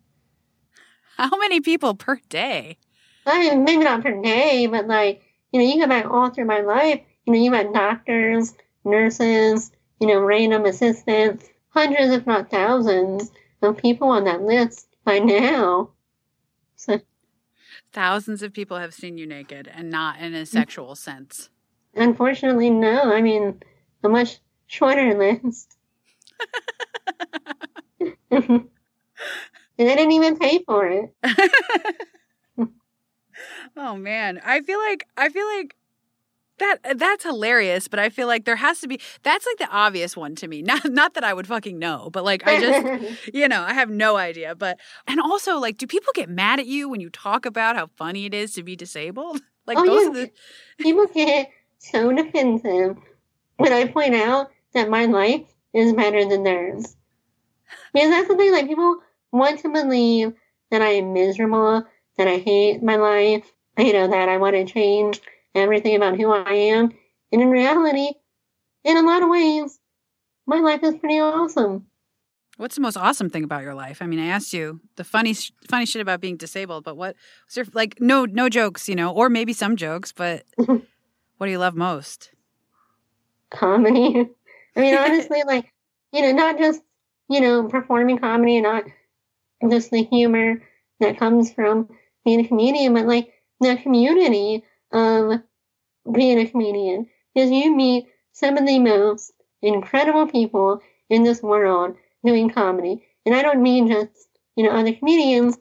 How 1.15 1.37
many 1.37 1.61
people 1.61 1.95
per 1.95 2.19
day? 2.27 2.79
I 3.25 3.39
mean, 3.39 3.63
maybe 3.63 3.85
not 3.85 4.03
per 4.03 4.21
day, 4.21 4.67
but 4.67 4.87
like 4.87 5.21
you 5.53 5.61
know, 5.61 5.65
you 5.65 5.79
go 5.79 5.87
back 5.87 6.05
all 6.05 6.31
through 6.31 6.47
my 6.47 6.59
life. 6.59 6.99
You 7.25 7.31
know, 7.31 7.39
you 7.39 7.53
had 7.53 7.71
doctors, 7.71 8.53
nurses, 8.85 9.71
you 9.99 10.07
know, 10.07 10.19
random 10.19 10.65
assistants, 10.65 11.45
hundreds, 11.69 12.11
if 12.11 12.25
not 12.27 12.51
thousands, 12.51 13.31
of 13.61 13.77
people 13.77 14.09
on 14.09 14.25
that 14.25 14.41
list 14.41 14.87
by 15.05 15.19
now. 15.19 15.89
So, 16.75 16.99
Thousands 17.93 18.41
of 18.41 18.53
people 18.53 18.77
have 18.77 18.93
seen 18.93 19.17
you 19.17 19.25
naked 19.25 19.69
and 19.73 19.89
not 19.89 20.19
in 20.19 20.33
a 20.33 20.41
mm. 20.41 20.47
sexual 20.47 20.95
sense. 20.95 21.49
unfortunately, 21.95 22.69
no. 22.69 23.13
I 23.13 23.21
mean, 23.21 23.61
a 24.03 24.09
much 24.09 24.39
shorter 24.67 25.13
list. 25.17 25.77
and 28.31 28.67
they 29.77 29.95
didn't 29.95 30.11
even 30.11 30.37
pay 30.37 30.63
for 30.65 30.87
it. 30.87 31.13
oh 33.77 33.95
man, 33.95 34.41
I 34.43 34.61
feel 34.61 34.79
like 34.79 35.07
I 35.15 35.29
feel 35.29 35.45
like 35.57 35.75
that 36.63 36.97
that's 36.97 37.23
hilarious, 37.23 37.87
but 37.87 37.99
I 37.99 38.09
feel 38.09 38.27
like 38.27 38.45
there 38.45 38.55
has 38.55 38.79
to 38.81 38.87
be 38.87 38.99
that's 39.23 39.45
like 39.45 39.57
the 39.57 39.73
obvious 39.75 40.15
one 40.17 40.35
to 40.35 40.47
me. 40.47 40.61
Not 40.73 40.85
not 40.91 41.13
that 41.15 41.23
I 41.23 41.33
would 41.33 41.47
fucking 41.47 41.77
know, 41.77 42.09
but 42.11 42.23
like 42.23 42.45
I 42.47 42.59
just 42.59 43.29
you 43.33 43.47
know, 43.47 43.61
I 43.61 43.73
have 43.73 43.89
no 43.89 44.15
idea. 44.17 44.55
But 44.55 44.79
and 45.07 45.19
also 45.19 45.57
like 45.57 45.77
do 45.77 45.87
people 45.87 46.11
get 46.15 46.29
mad 46.29 46.59
at 46.59 46.65
you 46.67 46.89
when 46.89 47.01
you 47.01 47.09
talk 47.09 47.45
about 47.45 47.75
how 47.75 47.87
funny 47.97 48.25
it 48.25 48.33
is 48.33 48.53
to 48.53 48.63
be 48.63 48.75
disabled? 48.75 49.41
Like 49.65 49.77
Oh, 49.77 49.85
those 49.85 50.03
yeah. 50.03 50.09
are 50.09 50.13
the 50.25 50.31
People 50.79 51.05
get 51.07 51.49
so 51.77 52.11
defensive 52.11 52.97
when 53.55 53.71
I 53.71 53.87
point 53.87 54.13
out 54.13 54.51
that 54.73 54.89
my 54.89 55.05
life 55.05 55.43
is 55.73 55.93
better 55.93 56.25
than 56.27 56.43
theirs. 56.43 56.97
Because 57.93 58.09
that's 58.09 58.27
the 58.27 58.35
thing, 58.35 58.51
like 58.51 58.67
people 58.67 58.97
want 59.31 59.59
to 59.61 59.71
believe 59.71 60.33
that 60.69 60.81
I 60.81 60.89
am 60.95 61.13
miserable, 61.13 61.85
that 62.17 62.27
I 62.27 62.39
hate 62.39 62.83
my 62.83 62.97
life, 62.97 63.45
you 63.77 63.93
know, 63.93 64.09
that 64.09 64.27
I 64.27 64.35
want 64.37 64.55
to 64.55 64.65
change 64.65 65.21
everything 65.55 65.95
about 65.95 66.17
who 66.17 66.31
I 66.31 66.53
am. 66.53 66.91
And 67.31 67.41
in 67.41 67.49
reality, 67.49 68.11
in 68.83 68.97
a 68.97 69.01
lot 69.01 69.23
of 69.23 69.29
ways, 69.29 69.79
my 70.45 70.59
life 70.59 70.83
is 70.83 70.95
pretty 70.97 71.19
awesome. 71.19 71.87
What's 72.57 72.75
the 72.75 72.81
most 72.81 72.97
awesome 72.97 73.29
thing 73.29 73.43
about 73.43 73.63
your 73.63 73.73
life? 73.73 74.01
I 74.01 74.05
mean, 74.05 74.19
I 74.19 74.27
asked 74.27 74.53
you 74.53 74.81
the 74.95 75.03
funny 75.03 75.33
sh- 75.33 75.51
funny 75.67 75.87
shit 75.87 76.01
about 76.01 76.21
being 76.21 76.37
disabled, 76.37 76.83
but 76.83 76.95
what 76.95 77.15
was 77.47 77.55
there 77.55 77.65
like 77.73 77.99
no 77.99 78.25
no 78.25 78.47
jokes, 78.47 78.87
you 78.87 78.95
know, 78.95 79.11
or 79.11 79.27
maybe 79.27 79.53
some 79.53 79.75
jokes, 79.75 80.11
but 80.11 80.43
what 80.57 81.47
do 81.47 81.49
you 81.49 81.57
love 81.57 81.75
most? 81.75 82.29
comedy. 83.53 84.29
I 84.75 84.79
mean, 84.79 84.95
honestly, 84.97 85.43
like, 85.45 85.71
you 86.11 86.21
know, 86.21 86.31
not 86.31 86.57
just, 86.57 86.81
you 87.29 87.39
know, 87.39 87.67
performing 87.69 88.17
comedy 88.17 88.57
and 88.57 88.63
not 88.63 88.83
just 89.69 89.91
the 89.91 90.03
humor 90.03 90.61
that 90.99 91.17
comes 91.17 91.53
from 91.53 91.89
being 92.25 92.41
a 92.41 92.47
comedian, 92.47 92.93
but 92.93 93.05
like 93.05 93.31
the 93.61 93.77
community 93.77 94.63
of 94.93 95.41
being 96.11 96.39
a 96.39 96.47
comedian. 96.47 97.07
Because 97.33 97.51
you 97.51 97.75
meet 97.75 98.07
some 98.31 98.57
of 98.57 98.65
the 98.65 98.79
most 98.79 99.31
incredible 99.61 100.27
people 100.27 100.81
in 101.09 101.23
this 101.23 101.41
world 101.41 101.95
doing 102.23 102.49
comedy. 102.49 103.05
And 103.25 103.35
I 103.35 103.41
don't 103.41 103.61
mean 103.61 103.87
just, 103.87 104.27
you 104.55 104.63
know, 104.63 104.71
other 104.71 104.93
comedians, 104.93 105.57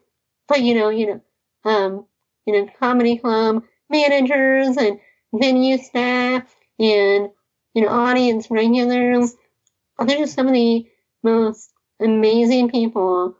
but 0.49 0.61
you 0.61 0.75
know, 0.75 0.91
you 0.91 1.07
know, 1.07 1.21
um, 1.65 2.07
you 2.47 2.53
know, 2.53 2.69
comedy 2.79 3.19
club 3.19 3.63
managers 3.89 4.77
and 4.77 4.99
venue 5.33 5.79
staff 5.79 6.55
and 6.79 7.31
you 7.75 7.83
know, 7.83 7.89
audience 7.89 8.51
regulars. 8.51 9.35
They're 9.99 10.19
just 10.19 10.35
some 10.35 10.47
of 10.47 10.53
the 10.53 10.87
most 11.23 11.71
amazing 12.01 12.71
people 12.71 13.37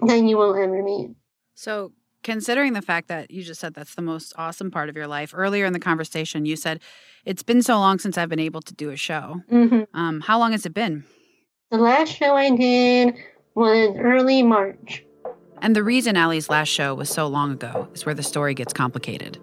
that 0.00 0.22
you 0.22 0.36
will 0.36 0.54
ever 0.54 0.82
meet. 0.82 1.10
So, 1.54 1.92
considering 2.24 2.72
the 2.72 2.82
fact 2.82 3.06
that 3.08 3.30
you 3.30 3.44
just 3.44 3.60
said 3.60 3.74
that's 3.74 3.94
the 3.94 4.02
most 4.02 4.32
awesome 4.36 4.70
part 4.70 4.88
of 4.88 4.96
your 4.96 5.06
life, 5.06 5.32
earlier 5.32 5.64
in 5.64 5.72
the 5.72 5.78
conversation, 5.78 6.44
you 6.46 6.56
said 6.56 6.80
it's 7.24 7.44
been 7.44 7.62
so 7.62 7.78
long 7.78 8.00
since 8.00 8.18
I've 8.18 8.28
been 8.28 8.40
able 8.40 8.62
to 8.62 8.74
do 8.74 8.90
a 8.90 8.96
show. 8.96 9.42
hmm 9.48 9.82
Um, 9.92 10.20
how 10.20 10.38
long 10.38 10.50
has 10.52 10.66
it 10.66 10.74
been? 10.74 11.04
The 11.70 11.78
last 11.78 12.12
show 12.12 12.34
I 12.34 12.50
did 12.50 13.14
was 13.54 13.94
early 13.98 14.42
March. 14.42 15.04
And 15.62 15.76
the 15.76 15.82
reason 15.82 16.16
Ally's 16.16 16.50
last 16.50 16.68
show 16.68 16.94
was 16.94 17.08
so 17.08 17.26
long 17.26 17.52
ago 17.52 17.88
is 17.94 18.04
where 18.04 18.14
the 18.14 18.22
story 18.22 18.54
gets 18.54 18.72
complicated. 18.72 19.38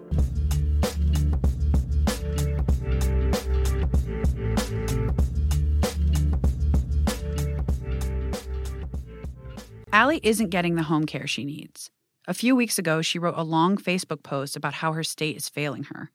Ally 9.92 10.20
isn't 10.22 10.50
getting 10.50 10.74
the 10.74 10.82
home 10.82 11.06
care 11.06 11.26
she 11.26 11.44
needs. 11.44 11.90
A 12.28 12.34
few 12.34 12.54
weeks 12.54 12.78
ago, 12.78 13.02
she 13.02 13.18
wrote 13.18 13.34
a 13.36 13.42
long 13.42 13.76
Facebook 13.76 14.22
post 14.22 14.54
about 14.54 14.74
how 14.74 14.92
her 14.92 15.02
state 15.02 15.36
is 15.36 15.48
failing 15.48 15.84
her. 15.84 16.12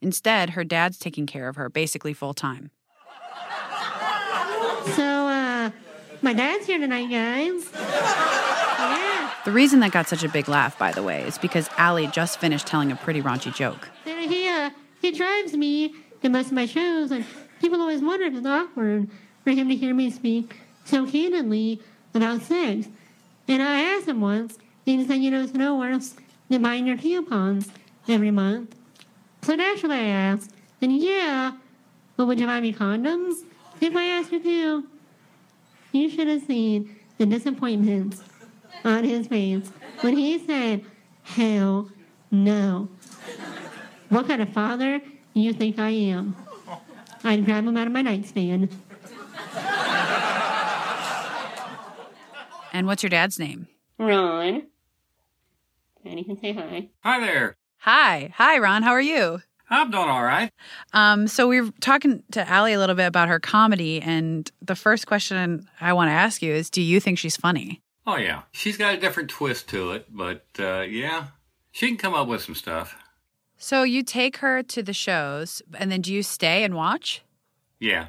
Instead, 0.00 0.50
her 0.50 0.62
dad's 0.62 0.98
taking 1.00 1.26
care 1.26 1.48
of 1.48 1.56
her 1.56 1.68
basically 1.68 2.12
full 2.12 2.32
time. 2.32 2.70
So, 4.94 5.02
uh, 5.02 5.70
my 6.22 6.32
dad's 6.32 6.64
here 6.66 6.78
tonight, 6.78 7.10
guys. 7.10 7.68
Yeah. 7.74 9.32
The 9.44 9.50
reason 9.50 9.80
that 9.80 9.90
got 9.90 10.06
such 10.06 10.22
a 10.22 10.28
big 10.28 10.48
laugh, 10.48 10.78
by 10.78 10.92
the 10.92 11.02
way, 11.02 11.22
is 11.22 11.38
because 11.38 11.68
Ally 11.76 12.06
just 12.06 12.38
finished 12.38 12.68
telling 12.68 12.92
a 12.92 12.96
pretty 12.96 13.20
raunchy 13.20 13.52
joke. 13.52 13.88
He, 14.04 14.48
uh, 14.48 14.70
he 15.02 15.10
drives 15.10 15.54
me 15.54 15.92
to 16.22 16.28
most 16.28 16.46
of 16.46 16.52
my 16.52 16.66
shows, 16.66 17.10
and 17.10 17.24
people 17.60 17.80
always 17.80 18.00
wonder 18.00 18.26
if 18.26 18.34
it's 18.34 18.46
awkward 18.46 19.08
for 19.42 19.50
him 19.50 19.68
to 19.68 19.74
hear 19.74 19.92
me 19.92 20.12
speak 20.12 20.60
so 20.84 21.04
candidly 21.10 21.82
about 22.14 22.42
sex. 22.42 22.86
And 23.48 23.60
I 23.60 23.80
asked 23.96 24.06
him 24.06 24.20
once, 24.20 24.56
he 24.88 25.06
said, 25.06 25.16
you 25.16 25.30
know, 25.30 25.42
it's 25.42 25.52
no 25.52 25.76
worse 25.76 26.14
than 26.48 26.62
buying 26.62 26.86
your 26.86 26.96
tampons 26.96 27.68
every 28.08 28.30
month. 28.30 28.74
So 29.42 29.54
naturally 29.54 29.96
I 29.96 30.08
asked, 30.08 30.52
and 30.80 30.96
yeah, 30.96 31.52
but 32.16 32.26
would 32.26 32.40
you 32.40 32.46
buy 32.46 32.60
me 32.60 32.72
condoms 32.72 33.44
if 33.80 33.94
I 33.94 34.04
asked 34.04 34.32
you 34.32 34.42
to? 34.42 34.86
You 35.92 36.10
should 36.10 36.26
have 36.26 36.42
seen 36.42 36.96
the 37.18 37.26
disappointment 37.26 38.16
on 38.84 39.04
his 39.04 39.26
face 39.26 39.70
when 40.00 40.16
he 40.16 40.38
said, 40.46 40.84
hell 41.22 41.90
no. 42.30 42.88
What 44.08 44.26
kind 44.26 44.40
of 44.40 44.48
father 44.50 45.00
do 45.00 45.40
you 45.40 45.52
think 45.52 45.78
I 45.78 45.90
am? 45.90 46.34
I'd 47.24 47.44
grab 47.44 47.64
them 47.64 47.76
out 47.76 47.86
of 47.86 47.92
my 47.92 48.02
nightstand. 48.02 48.70
And 52.72 52.86
what's 52.86 53.02
your 53.02 53.10
dad's 53.10 53.38
name? 53.38 53.66
Ron. 53.98 54.62
Daddy 56.08 56.24
can 56.24 56.40
say 56.40 56.52
hi. 56.52 56.88
Hi 57.02 57.20
there. 57.20 57.54
Hi. 57.80 58.32
Hi, 58.36 58.58
Ron. 58.58 58.82
How 58.82 58.92
are 58.92 59.00
you? 59.00 59.42
I'm 59.68 59.90
doing 59.90 60.08
all 60.08 60.22
right. 60.22 60.50
Um, 60.94 61.28
so 61.28 61.46
we 61.46 61.60
are 61.60 61.70
talking 61.82 62.22
to 62.32 62.48
Ally 62.48 62.70
a 62.70 62.78
little 62.78 62.94
bit 62.94 63.06
about 63.06 63.28
her 63.28 63.38
comedy, 63.38 64.00
and 64.00 64.50
the 64.62 64.74
first 64.74 65.06
question 65.06 65.68
I 65.82 65.92
want 65.92 66.08
to 66.08 66.12
ask 66.12 66.40
you 66.40 66.54
is, 66.54 66.70
do 66.70 66.80
you 66.80 66.98
think 66.98 67.18
she's 67.18 67.36
funny? 67.36 67.82
Oh 68.06 68.16
yeah, 68.16 68.42
she's 68.52 68.78
got 68.78 68.94
a 68.94 68.96
different 68.96 69.28
twist 69.28 69.68
to 69.68 69.92
it, 69.92 70.06
but 70.08 70.46
uh, 70.58 70.80
yeah, 70.80 71.26
she 71.72 71.88
can 71.88 71.98
come 71.98 72.14
up 72.14 72.26
with 72.26 72.40
some 72.40 72.54
stuff. 72.54 72.96
So 73.58 73.82
you 73.82 74.02
take 74.02 74.38
her 74.38 74.62
to 74.62 74.82
the 74.82 74.94
shows, 74.94 75.60
and 75.74 75.92
then 75.92 76.00
do 76.00 76.14
you 76.14 76.22
stay 76.22 76.64
and 76.64 76.74
watch? 76.74 77.22
Yeah. 77.80 78.06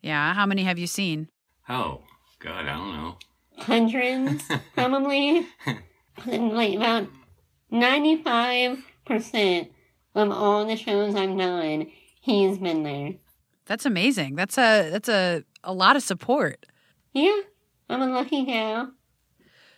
Yeah. 0.00 0.32
How 0.32 0.46
many 0.46 0.62
have 0.62 0.78
you 0.78 0.86
seen? 0.86 1.28
Oh 1.68 2.00
God, 2.38 2.64
I 2.64 2.78
don't 2.78 2.96
know. 2.96 3.16
Hundreds, 3.58 4.44
probably. 4.74 5.46
And 6.26 6.52
like 6.52 6.74
about 6.74 7.08
95% 7.72 9.70
of 10.14 10.30
all 10.30 10.66
the 10.66 10.76
shows 10.76 11.14
I've 11.14 11.36
done, 11.36 11.86
he's 12.20 12.58
been 12.58 12.82
there. 12.82 13.14
That's 13.66 13.86
amazing. 13.86 14.34
That's 14.34 14.58
a 14.58 14.90
that's 14.90 15.08
a 15.08 15.44
a 15.62 15.72
lot 15.72 15.94
of 15.94 16.02
support. 16.02 16.66
Yeah, 17.12 17.40
I'm 17.88 18.02
a 18.02 18.08
lucky 18.08 18.44
gal. 18.44 18.92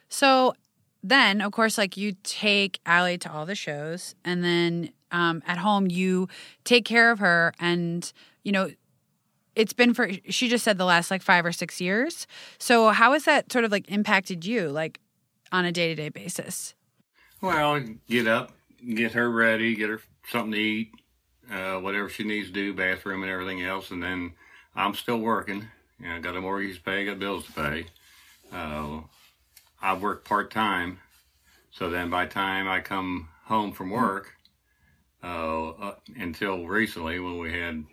So 0.09 0.55
then, 1.03 1.41
of 1.41 1.53
course, 1.53 1.77
like 1.77 1.97
you 1.97 2.15
take 2.23 2.81
Ally 2.87 3.17
to 3.17 3.31
all 3.31 3.45
the 3.45 3.55
shows, 3.55 4.15
and 4.25 4.43
then 4.43 4.91
um, 5.11 5.43
at 5.47 5.59
home 5.59 5.89
you 5.89 6.29
take 6.65 6.85
care 6.85 7.11
of 7.11 7.19
her, 7.19 7.53
and 7.61 8.11
you 8.45 8.53
know 8.53 8.71
it's 9.55 9.73
been 9.73 9.93
for 9.93 10.11
she 10.29 10.49
just 10.49 10.65
said 10.65 10.79
the 10.79 10.85
last 10.85 11.11
like 11.11 11.23
five 11.23 11.45
or 11.45 11.53
six 11.53 11.81
years. 11.81 12.27
So 12.59 12.91
how 12.91 13.13
has 13.13 13.25
that 13.25 13.53
sort 13.53 13.65
of 13.65 13.73
like 13.73 13.91
impacted 13.91 14.47
you, 14.47 14.69
like 14.69 15.01
on 15.53 15.65
a 15.65 15.71
day 15.71 15.89
to 15.89 15.95
day 15.95 16.09
basis? 16.09 16.75
Well, 17.41 17.85
get 18.09 18.27
up, 18.27 18.53
get 18.95 19.13
her 19.13 19.31
ready, 19.31 19.77
get 19.77 19.91
her 19.91 20.01
something 20.29 20.53
to 20.53 20.59
eat, 20.59 20.93
uh, 21.51 21.77
whatever 21.79 22.09
she 22.09 22.25
needs 22.25 22.49
to 22.49 22.53
do, 22.53 22.75
bathroom 22.75 23.23
and 23.23 23.31
everything 23.31 23.63
else, 23.63 23.91
and 23.91 24.03
then 24.03 24.33
I'm 24.75 24.95
still 24.95 25.19
working. 25.19 25.69
You 26.01 26.09
know, 26.09 26.21
got 26.21 26.37
a 26.37 26.41
mortgage 26.41 26.77
to 26.77 26.83
pay, 26.83 27.05
got 27.05 27.19
bills 27.19 27.47
to 27.47 27.53
pay. 27.53 27.87
Uh, 28.53 29.01
I 29.81 29.95
work 29.95 30.25
part 30.25 30.51
time, 30.51 30.99
so 31.71 31.91
then 31.91 32.11
by 32.11 32.25
the 32.25 32.33
time 32.33 32.69
I 32.69 32.81
come 32.81 33.29
home 33.45 33.73
from 33.73 33.91
work, 33.91 34.33
uh, 35.23 35.69
uh, 35.71 35.95
until 36.17 36.67
recently 36.67 37.19
when 37.19 37.39
we 37.39 37.53
had 37.53 37.85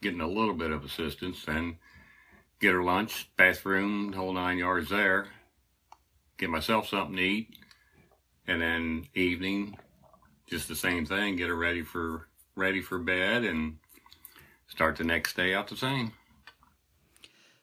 getting 0.00 0.20
a 0.20 0.28
little 0.28 0.54
bit 0.54 0.70
of 0.70 0.84
assistance, 0.84 1.44
then 1.44 1.76
get 2.60 2.72
her 2.72 2.82
lunch, 2.82 3.28
bathroom, 3.36 4.12
whole 4.12 4.32
nine 4.32 4.58
yards 4.58 4.90
there, 4.90 5.28
get 6.38 6.50
myself 6.50 6.88
something 6.88 7.16
to 7.16 7.22
eat, 7.22 7.56
and 8.46 8.62
then 8.62 9.06
evening, 9.14 9.76
just 10.46 10.68
the 10.68 10.76
same 10.76 11.04
thing, 11.04 11.36
get 11.36 11.48
her 11.48 11.56
ready 11.56 11.82
for 11.82 12.28
ready 12.56 12.80
for 12.80 12.98
bed 12.98 13.44
and 13.44 13.76
start 14.66 14.96
the 14.96 15.04
next 15.04 15.36
day 15.36 15.54
out 15.54 15.68
the 15.68 15.76
same. 15.76 16.12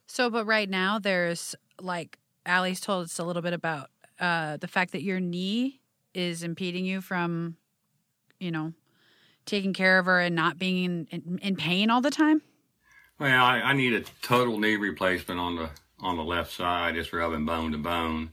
So, 0.07 0.29
but 0.29 0.45
right 0.45 0.69
now 0.69 0.99
there's 0.99 1.55
like 1.81 2.19
Ally's 2.45 2.79
told 2.79 3.05
us 3.05 3.19
a 3.19 3.23
little 3.23 3.41
bit 3.41 3.53
about 3.53 3.89
uh, 4.19 4.57
the 4.57 4.67
fact 4.67 4.91
that 4.91 5.01
your 5.01 5.19
knee 5.19 5.81
is 6.13 6.43
impeding 6.43 6.85
you 6.85 7.01
from, 7.01 7.57
you 8.39 8.51
know, 8.51 8.73
taking 9.45 9.73
care 9.73 9.99
of 9.99 10.05
her 10.05 10.19
and 10.19 10.35
not 10.35 10.57
being 10.57 10.85
in, 10.85 11.07
in, 11.11 11.39
in 11.39 11.55
pain 11.55 11.89
all 11.89 12.01
the 12.01 12.11
time. 12.11 12.41
Well, 13.19 13.43
I, 13.43 13.59
I 13.59 13.73
need 13.73 13.93
a 13.93 14.01
total 14.21 14.59
knee 14.59 14.75
replacement 14.75 15.39
on 15.39 15.55
the 15.55 15.69
on 15.99 16.17
the 16.17 16.23
left 16.23 16.51
side. 16.51 16.95
It's 16.95 17.11
rubbing 17.13 17.45
bone 17.45 17.71
to 17.71 17.77
bone. 17.77 18.31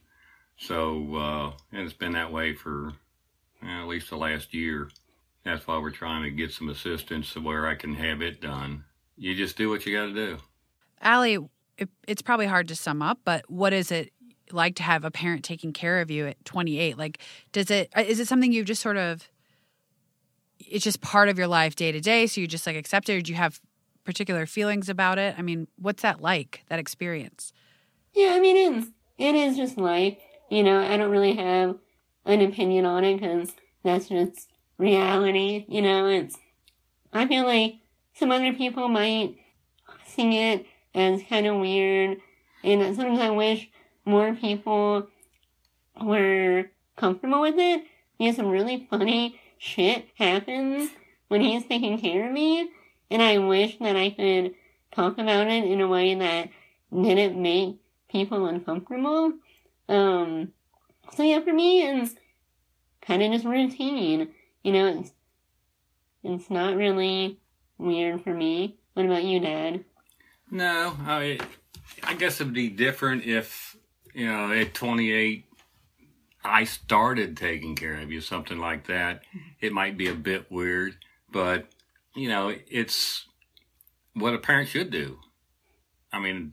So, 0.63 1.17
uh, 1.17 1.53
and 1.73 1.83
it's 1.83 1.93
been 1.93 2.13
that 2.13 2.33
way 2.33 2.55
for 2.55 2.93
uh, 3.65 3.67
at 3.67 3.89
least 3.89 4.11
the 4.11 4.17
last 4.17 4.55
year. 4.55 4.89
That's 5.45 5.67
why 5.67 5.79
we're 5.79 5.91
trying 5.91 6.23
to 6.23 6.31
get 6.31 6.53
some 6.53 6.69
assistance 6.69 7.33
to 7.33 7.41
where 7.41 7.67
I 7.67 7.75
can 7.75 7.95
have 7.95 8.23
it 8.23 8.41
done. 8.41 8.85
You 9.17 9.35
just 9.35 9.57
do 9.57 9.69
what 9.69 9.85
you 9.85 9.97
got 9.97 10.07
to 10.07 10.15
do. 10.15 10.39
Ally, 11.01 11.39
it, 11.79 11.89
it's 12.07 12.23
probably 12.23 12.47
hard 12.47 12.69
to 12.69 12.77
sum 12.77 13.03
up, 13.03 13.19
but 13.25 13.51
what 13.51 13.73
is 13.73 13.91
it 13.91 14.13
like 14.53 14.77
to 14.77 14.85
have 14.85 15.05
a 15.05 15.11
parent 15.11 15.43
taking 15.43 15.73
care 15.73 16.01
of 16.01 16.13
you 16.13 16.29
at 16.29 16.45
28? 16.45 16.97
Like, 16.97 17.19
does 17.51 17.69
it 17.69 17.91
uh, 17.97 18.03
is 18.03 18.21
it 18.21 18.29
something 18.29 18.53
you've 18.53 18.67
just 18.67 18.83
sort 18.83 18.97
of 18.97 19.29
it's 20.61 20.85
just 20.85 21.01
part 21.01 21.29
of 21.29 21.39
your 21.39 21.49
life 21.49 21.75
day 21.75 21.91
to 21.91 22.01
day, 22.01 22.29
so 22.29 22.41
you 22.41 22.47
just 22.47 22.69
like 22.69 22.77
accept 22.77 23.09
it, 23.09 23.17
or 23.17 23.21
do 23.21 23.33
you 23.33 23.37
have 23.37 23.61
particular 24.05 24.47
feelings 24.47 24.89
about 24.89 25.19
it? 25.19 25.35
I 25.37 25.43
mean, 25.43 25.67
what's 25.77 26.03
that 26.03 26.21
like? 26.21 26.63
That 26.69 26.79
experience? 26.79 27.53
Yeah, 28.15 28.35
I 28.35 28.41
mean, 28.41 28.75
it's, 28.77 28.87
it 29.19 29.35
is 29.35 29.57
just 29.57 29.77
life. 29.77 30.19
You 30.53 30.63
know, 30.63 30.83
I 30.83 30.99
don't 30.99 31.11
really 31.11 31.35
have 31.37 31.77
an 32.27 32.43
opinion 32.43 32.85
on 32.85 33.05
it 33.05 33.19
because 33.19 33.53
that's 33.83 34.11
just 34.11 34.51
reality. 34.77 35.65
You 35.67 35.81
know, 35.81 36.07
it's, 36.09 36.37
I 37.11 37.27
feel 37.27 37.47
like 37.47 37.77
some 38.13 38.31
other 38.31 38.53
people 38.53 38.87
might 38.89 39.37
see 40.07 40.37
it 40.37 40.67
as 40.95 41.23
kind 41.27 41.47
of 41.47 41.57
weird. 41.57 42.19
And 42.63 42.95
sometimes 42.95 43.19
I 43.19 43.31
wish 43.31 43.71
more 44.05 44.35
people 44.35 45.07
were 45.99 46.67
comfortable 46.99 47.41
with 47.41 47.55
it. 47.57 47.85
Because 48.19 48.37
some 48.37 48.51
really 48.51 48.87
funny 48.91 49.41
shit 49.57 50.07
happens 50.19 50.91
when 51.29 51.41
he's 51.41 51.65
taking 51.65 51.99
care 51.99 52.27
of 52.27 52.33
me. 52.35 52.69
And 53.11 53.23
I 53.23 53.39
wish 53.39 53.79
that 53.79 53.97
I 53.97 54.11
could 54.11 54.53
talk 54.95 55.17
about 55.17 55.47
it 55.47 55.65
in 55.65 55.81
a 55.81 55.89
way 55.89 56.15
that 56.15 56.51
didn't 56.93 57.41
make 57.41 57.77
people 58.11 58.45
uncomfortable. 58.45 59.33
Um, 59.93 60.53
so 61.15 61.23
yeah, 61.23 61.41
for 61.41 61.53
me, 61.53 61.83
it's 61.83 62.15
kind 63.03 63.23
of 63.23 63.33
just 63.33 63.45
routine. 63.45 64.31
You 64.65 64.73
know, 64.73 64.87
it's, 65.01 65.13
it's 66.25 66.51
not 66.51 66.77
really 66.77 67.39
weird 67.77 68.23
for 68.23 68.33
me. 68.33 68.77
What 68.95 69.07
about 69.07 69.25
you, 69.25 69.41
Dad? 69.41 69.85
No, 70.51 70.97
I, 71.01 71.39
I 72.03 72.15
guess 72.15 72.41
it'd 72.41 72.55
be 72.55 72.69
different 72.69 73.25
if, 73.25 73.77
you 74.15 74.27
know, 74.27 74.51
at 74.53 74.73
28, 74.73 75.45
I 76.45 76.65
started 76.65 77.37
taking 77.37 77.75
care 77.75 77.99
of 77.99 78.11
you, 78.11 78.21
something 78.21 78.59
like 78.59 78.87
that. 78.87 79.23
It 79.61 79.73
might 79.73 79.99
be 79.99 80.09
a 80.09 80.15
bit 80.15 80.51
weird, 80.51 80.97
but, 81.31 81.67
you 82.15 82.29
know, 82.29 82.55
it's 82.71 83.27
what 84.15 84.35
a 84.35 84.39
parent 84.39 84.69
should 84.69 84.91
do. 84.91 85.19
I 86.13 86.19
mean, 86.19 86.53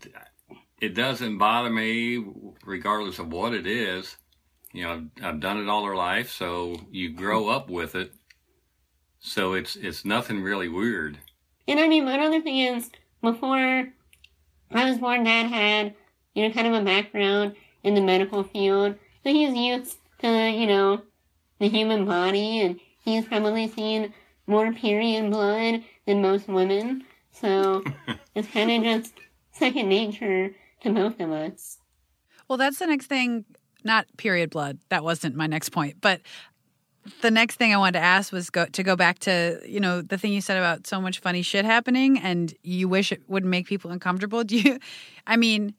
it 0.81 0.93
doesn't 0.93 1.37
bother 1.37 1.69
me 1.69 2.23
regardless 2.65 3.19
of 3.19 3.31
what 3.31 3.53
it 3.53 3.67
is. 3.67 4.17
You 4.71 4.83
know, 4.83 5.07
I've 5.23 5.39
done 5.39 5.59
it 5.59 5.67
all 5.67 5.83
our 5.83 5.95
life, 5.95 6.31
so 6.31 6.75
you 6.91 7.11
grow 7.11 7.49
up 7.49 7.69
with 7.69 7.95
it. 7.95 8.13
So 9.19 9.53
it's 9.53 9.75
it's 9.75 10.05
nothing 10.05 10.41
really 10.41 10.69
weird. 10.69 11.17
And 11.67 11.79
I 11.79 11.87
mean, 11.87 12.05
one 12.05 12.19
other 12.19 12.41
thing 12.41 12.57
is, 12.57 12.89
before 13.21 13.89
I 14.71 14.89
was 14.89 14.99
born, 14.99 15.23
Dad 15.23 15.47
had, 15.47 15.95
you 16.33 16.47
know, 16.47 16.53
kind 16.53 16.67
of 16.67 16.73
a 16.73 16.85
background 16.85 17.55
in 17.83 17.95
the 17.95 18.01
medical 18.01 18.43
field. 18.43 18.95
So 19.23 19.31
he's 19.31 19.55
used 19.55 19.97
to, 20.19 20.49
you 20.49 20.67
know, 20.67 21.01
the 21.59 21.67
human 21.67 22.05
body, 22.05 22.61
and 22.61 22.79
he's 23.03 23.25
probably 23.25 23.67
seen 23.67 24.13
more 24.47 24.71
period 24.71 25.29
blood 25.31 25.83
than 26.05 26.21
most 26.21 26.47
women. 26.47 27.03
So 27.31 27.83
it's 28.35 28.47
kind 28.47 28.71
of 28.71 28.83
just 28.83 29.13
second 29.51 29.89
nature 29.89 30.51
to 30.81 30.91
both 30.91 31.19
of 31.19 31.31
us. 31.31 31.77
Well, 32.47 32.57
that's 32.57 32.79
the 32.79 32.87
next 32.87 33.07
thing. 33.07 33.45
Not 33.83 34.05
period 34.17 34.49
blood. 34.49 34.79
That 34.89 35.03
wasn't 35.03 35.35
my 35.35 35.47
next 35.47 35.69
point. 35.69 35.97
But 36.01 36.21
the 37.21 37.31
next 37.31 37.55
thing 37.55 37.73
I 37.73 37.77
wanted 37.77 37.99
to 37.99 38.05
ask 38.05 38.31
was 38.31 38.49
go 38.49 38.65
to 38.65 38.83
go 38.83 38.95
back 38.95 39.19
to 39.19 39.59
you 39.65 39.79
know 39.79 40.01
the 40.01 40.17
thing 40.17 40.33
you 40.33 40.41
said 40.41 40.57
about 40.57 40.85
so 40.85 40.99
much 40.99 41.19
funny 41.19 41.41
shit 41.41 41.65
happening, 41.65 42.19
and 42.19 42.53
you 42.63 42.87
wish 42.87 43.11
it 43.11 43.21
wouldn't 43.27 43.49
make 43.49 43.67
people 43.67 43.91
uncomfortable. 43.91 44.43
Do 44.49 44.57
you? 44.57 44.79
I 45.25 45.37
mean, 45.37 45.73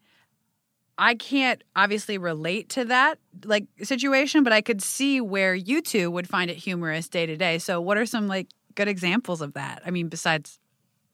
I 0.98 1.14
can't 1.14 1.62
obviously 1.76 2.18
relate 2.18 2.68
to 2.70 2.84
that 2.86 3.18
like 3.44 3.66
situation, 3.82 4.42
but 4.42 4.52
I 4.52 4.60
could 4.60 4.82
see 4.82 5.20
where 5.20 5.54
you 5.54 5.80
two 5.82 6.10
would 6.10 6.28
find 6.28 6.50
it 6.50 6.56
humorous 6.56 7.08
day 7.08 7.26
to 7.26 7.36
day. 7.36 7.58
So, 7.58 7.80
what 7.80 7.96
are 7.96 8.06
some 8.06 8.28
like 8.28 8.48
good 8.74 8.88
examples 8.88 9.40
of 9.40 9.54
that? 9.54 9.82
I 9.84 9.90
mean, 9.90 10.08
besides 10.08 10.58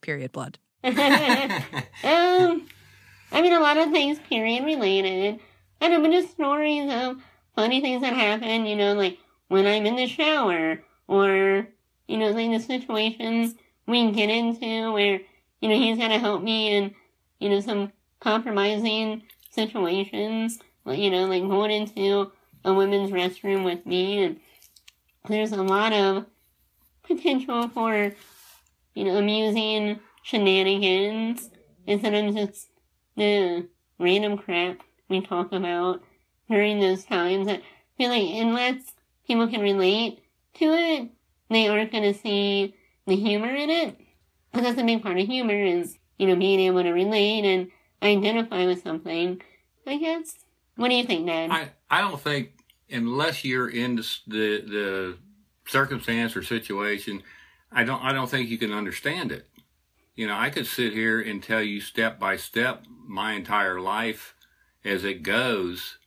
period 0.00 0.32
blood. 0.32 0.58
um, 0.84 2.66
I 3.32 3.42
mean, 3.42 3.52
a 3.52 3.60
lot 3.60 3.76
of 3.76 3.90
things 3.90 4.18
period 4.18 4.64
related. 4.64 5.40
I 5.80 5.88
know, 5.88 6.00
but 6.00 6.10
just 6.10 6.32
stories 6.32 6.90
of 6.90 7.20
funny 7.54 7.80
things 7.80 8.02
that 8.02 8.12
happen, 8.12 8.66
you 8.66 8.76
know, 8.76 8.94
like 8.94 9.18
when 9.48 9.66
I'm 9.66 9.86
in 9.86 9.96
the 9.96 10.06
shower, 10.06 10.82
or, 11.08 11.68
you 12.08 12.16
know, 12.18 12.30
like 12.30 12.50
the 12.50 12.60
situations 12.60 13.54
we 13.86 14.10
get 14.10 14.30
into 14.30 14.92
where, 14.92 15.20
you 15.60 15.68
know, 15.68 15.76
he's 15.76 15.98
gotta 15.98 16.18
help 16.18 16.42
me 16.42 16.76
in, 16.76 16.94
you 17.38 17.48
know, 17.48 17.60
some 17.60 17.92
compromising 18.20 19.22
situations, 19.50 20.58
you 20.86 21.10
know, 21.10 21.26
like 21.26 21.42
going 21.42 21.70
into 21.70 22.32
a 22.64 22.74
women's 22.74 23.10
restroom 23.10 23.64
with 23.64 23.86
me, 23.86 24.24
and 24.24 24.40
there's 25.28 25.52
a 25.52 25.62
lot 25.62 25.92
of 25.92 26.26
potential 27.04 27.68
for, 27.68 28.12
you 28.94 29.04
know, 29.04 29.16
amusing 29.16 30.00
shenanigans 30.22 31.50
instead 31.86 32.14
of 32.14 32.34
just 32.34 32.68
the 33.16 33.66
random 33.98 34.38
crap 34.38 34.80
we 35.08 35.20
talk 35.20 35.52
about 35.52 36.02
during 36.48 36.80
those 36.80 37.04
times 37.04 37.46
that 37.46 37.62
feel 37.96 38.10
like 38.10 38.22
unless 38.22 38.92
people 39.26 39.48
can 39.48 39.60
relate 39.60 40.22
to 40.54 40.64
it, 40.66 41.08
they 41.50 41.68
aren't 41.68 41.92
going 41.92 42.12
to 42.12 42.18
see 42.18 42.74
the 43.06 43.16
humor 43.16 43.54
in 43.54 43.70
it. 43.70 43.96
Because 44.50 44.66
that's 44.66 44.80
a 44.80 44.84
big 44.84 45.02
part 45.02 45.18
of 45.18 45.26
humor 45.26 45.54
is, 45.54 45.98
you 46.18 46.26
know, 46.26 46.36
being 46.36 46.60
able 46.60 46.82
to 46.82 46.92
relate 46.92 47.44
and 47.44 47.70
identify 48.02 48.66
with 48.66 48.82
something. 48.82 49.40
I 49.86 49.98
guess. 49.98 50.34
What 50.76 50.88
do 50.88 50.94
you 50.94 51.04
think, 51.04 51.26
Dad? 51.26 51.50
I, 51.50 51.70
I 51.90 52.00
don't 52.00 52.20
think 52.20 52.50
unless 52.90 53.44
you're 53.44 53.68
in 53.68 53.96
the, 53.96 54.08
the 54.26 54.60
the 54.66 55.18
circumstance 55.66 56.36
or 56.36 56.42
situation, 56.42 57.22
I 57.72 57.84
don't 57.84 58.02
I 58.02 58.12
don't 58.12 58.28
think 58.28 58.48
you 58.48 58.58
can 58.58 58.72
understand 58.72 59.32
it. 59.32 59.46
You 60.16 60.26
know, 60.26 60.36
I 60.36 60.48
could 60.48 60.66
sit 60.66 60.94
here 60.94 61.20
and 61.20 61.42
tell 61.42 61.60
you 61.60 61.80
step 61.80 62.18
by 62.18 62.36
step 62.36 62.86
my 63.06 63.34
entire 63.34 63.78
life 63.78 64.34
as 64.84 65.04
it 65.04 65.22
goes, 65.22 65.98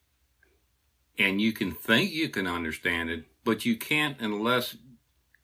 and 1.17 1.39
you 1.39 1.53
can 1.53 1.71
think 1.71 2.11
you 2.11 2.27
can 2.27 2.47
understand 2.47 3.11
it, 3.11 3.25
but 3.43 3.65
you 3.65 3.77
can't 3.77 4.19
unless 4.19 4.75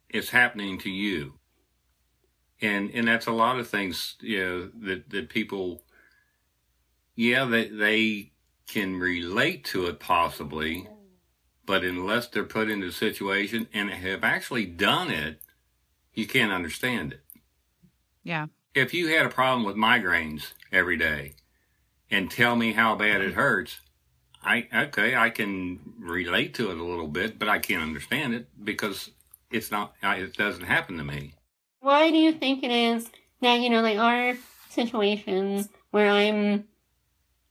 it's 0.09 0.29
happening 0.29 0.79
to 0.79 0.89
you. 0.89 1.35
And 2.59 2.89
and 2.91 3.07
that's 3.07 3.27
a 3.27 3.31
lot 3.31 3.59
of 3.59 3.69
things, 3.69 4.15
you 4.19 4.43
know, 4.43 4.69
that, 4.87 5.09
that 5.11 5.29
people 5.29 5.83
yeah, 7.15 7.45
they 7.45 7.67
they 7.67 8.31
can 8.67 8.99
relate 8.99 9.63
to 9.65 9.85
it 9.85 9.99
possibly, 9.99 10.89
but 11.65 11.83
unless 11.83 12.27
they're 12.27 12.43
put 12.43 12.69
into 12.69 12.87
a 12.87 12.91
situation 12.91 13.67
and 13.73 13.91
have 13.91 14.23
actually 14.23 14.65
done 14.65 15.11
it, 15.11 15.39
you 16.13 16.25
can't 16.25 16.51
understand 16.51 17.13
it. 17.13 17.21
Yeah. 18.23 18.47
If 18.75 18.93
you 18.93 19.07
had 19.07 19.25
a 19.25 19.29
problem 19.29 19.63
with 19.63 19.77
migraines 19.77 20.51
every 20.69 20.97
day 20.97 21.35
and 22.11 22.29
tell 22.29 22.57
me 22.57 22.73
how 22.73 22.93
bad 22.93 23.21
it 23.21 23.33
hurts, 23.33 23.79
I 24.43 24.67
okay, 24.73 25.15
I 25.15 25.29
can 25.29 25.79
relate 25.97 26.53
to 26.55 26.71
it 26.71 26.77
a 26.77 26.83
little 26.83 27.07
bit, 27.07 27.39
but 27.39 27.47
I 27.47 27.57
can't 27.57 27.81
understand 27.81 28.35
it 28.35 28.49
because 28.61 29.11
it's 29.49 29.71
not 29.71 29.93
it 30.03 30.35
doesn't 30.35 30.65
happen 30.65 30.97
to 30.97 31.05
me. 31.05 31.35
Why 31.79 32.11
do 32.11 32.17
you 32.17 32.33
think 32.33 32.65
it 32.65 32.71
is 32.71 33.09
that 33.39 33.61
you 33.61 33.69
know 33.69 33.81
like 33.81 33.97
our 33.97 34.33
situations 34.69 35.69
where 35.91 36.09
I'm 36.09 36.65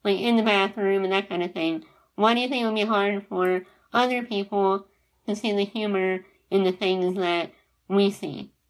like 0.05 0.19
in 0.21 0.37
the 0.37 0.43
bathroom 0.43 1.05
and 1.05 1.13
that 1.15 1.31
kind 1.31 1.43
of 1.43 1.55
thing? 1.55 1.87
Why 2.17 2.35
do 2.35 2.41
you 2.41 2.51
think 2.51 2.65
it 2.65 2.67
would 2.67 2.75
be 2.75 2.85
hard 2.85 3.25
for 3.31 3.63
other 3.95 4.25
people 4.25 4.87
to 5.27 5.35
see 5.35 5.53
the 5.53 5.65
humor 5.65 6.19
in 6.51 6.65
the 6.65 6.73
things 6.73 7.17
that 7.17 7.51
we 7.89 8.11
see? 8.11 8.51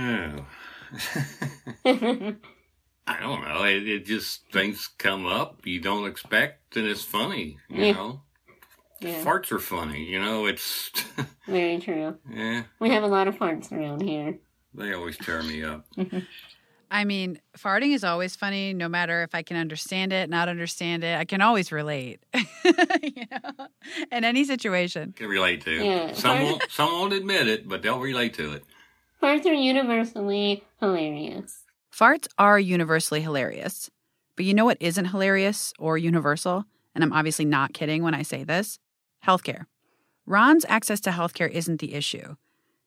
Oh. 0.00 0.46
I 1.84 3.20
don't 3.20 3.42
know. 3.42 3.64
It, 3.64 3.88
it, 3.88 4.06
just 4.06 4.50
things 4.52 4.88
come 4.98 5.26
up 5.26 5.66
you 5.66 5.80
don't 5.80 6.06
expect, 6.06 6.76
and 6.76 6.86
it's 6.86 7.02
funny. 7.02 7.58
You 7.68 7.84
yeah. 7.86 7.92
know, 7.92 8.22
yeah. 9.00 9.24
farts 9.24 9.50
are 9.50 9.58
funny. 9.58 10.04
You 10.04 10.20
know, 10.20 10.46
it's 10.46 10.90
very 11.46 11.78
true. 11.78 12.16
Yeah, 12.30 12.64
we 12.80 12.90
have 12.90 13.02
a 13.02 13.08
lot 13.08 13.28
of 13.28 13.36
farts 13.36 13.72
around 13.72 14.02
here. 14.02 14.38
They 14.74 14.92
always 14.92 15.16
tear 15.16 15.42
me 15.42 15.64
up. 15.64 15.86
I 16.90 17.04
mean, 17.04 17.40
farting 17.56 17.94
is 17.94 18.02
always 18.02 18.34
funny, 18.34 18.72
no 18.72 18.88
matter 18.88 19.22
if 19.22 19.34
I 19.34 19.42
can 19.42 19.58
understand 19.58 20.12
it, 20.12 20.30
not 20.30 20.48
understand 20.48 21.04
it. 21.04 21.18
I 21.18 21.26
can 21.26 21.42
always 21.42 21.70
relate, 21.70 22.20
you 23.02 23.24
know, 23.30 23.66
in 24.10 24.24
any 24.24 24.44
situation. 24.44 25.12
Can 25.12 25.28
relate 25.28 25.62
to. 25.64 25.70
Yeah. 25.70 26.12
Some 26.14 26.42
won't, 26.42 26.62
some 26.70 26.90
won't 26.92 27.12
admit 27.12 27.46
it, 27.46 27.68
but 27.68 27.82
they'll 27.82 28.00
relate 28.00 28.34
to 28.34 28.52
it. 28.52 28.64
Farts 29.22 29.46
are 29.46 29.52
universally 29.52 30.64
hilarious. 30.80 31.64
Farts 31.92 32.28
are 32.38 32.58
universally 32.58 33.20
hilarious. 33.20 33.90
But 34.36 34.44
you 34.44 34.54
know 34.54 34.64
what 34.64 34.76
isn't 34.80 35.06
hilarious 35.06 35.72
or 35.78 35.98
universal? 35.98 36.64
And 36.94 37.02
I'm 37.02 37.12
obviously 37.12 37.44
not 37.44 37.72
kidding 37.72 38.04
when 38.04 38.14
I 38.14 38.22
say 38.22 38.44
this 38.44 38.78
healthcare. 39.26 39.66
Ron's 40.26 40.64
access 40.68 41.00
to 41.00 41.10
healthcare 41.10 41.50
isn't 41.50 41.80
the 41.80 41.94
issue. 41.94 42.36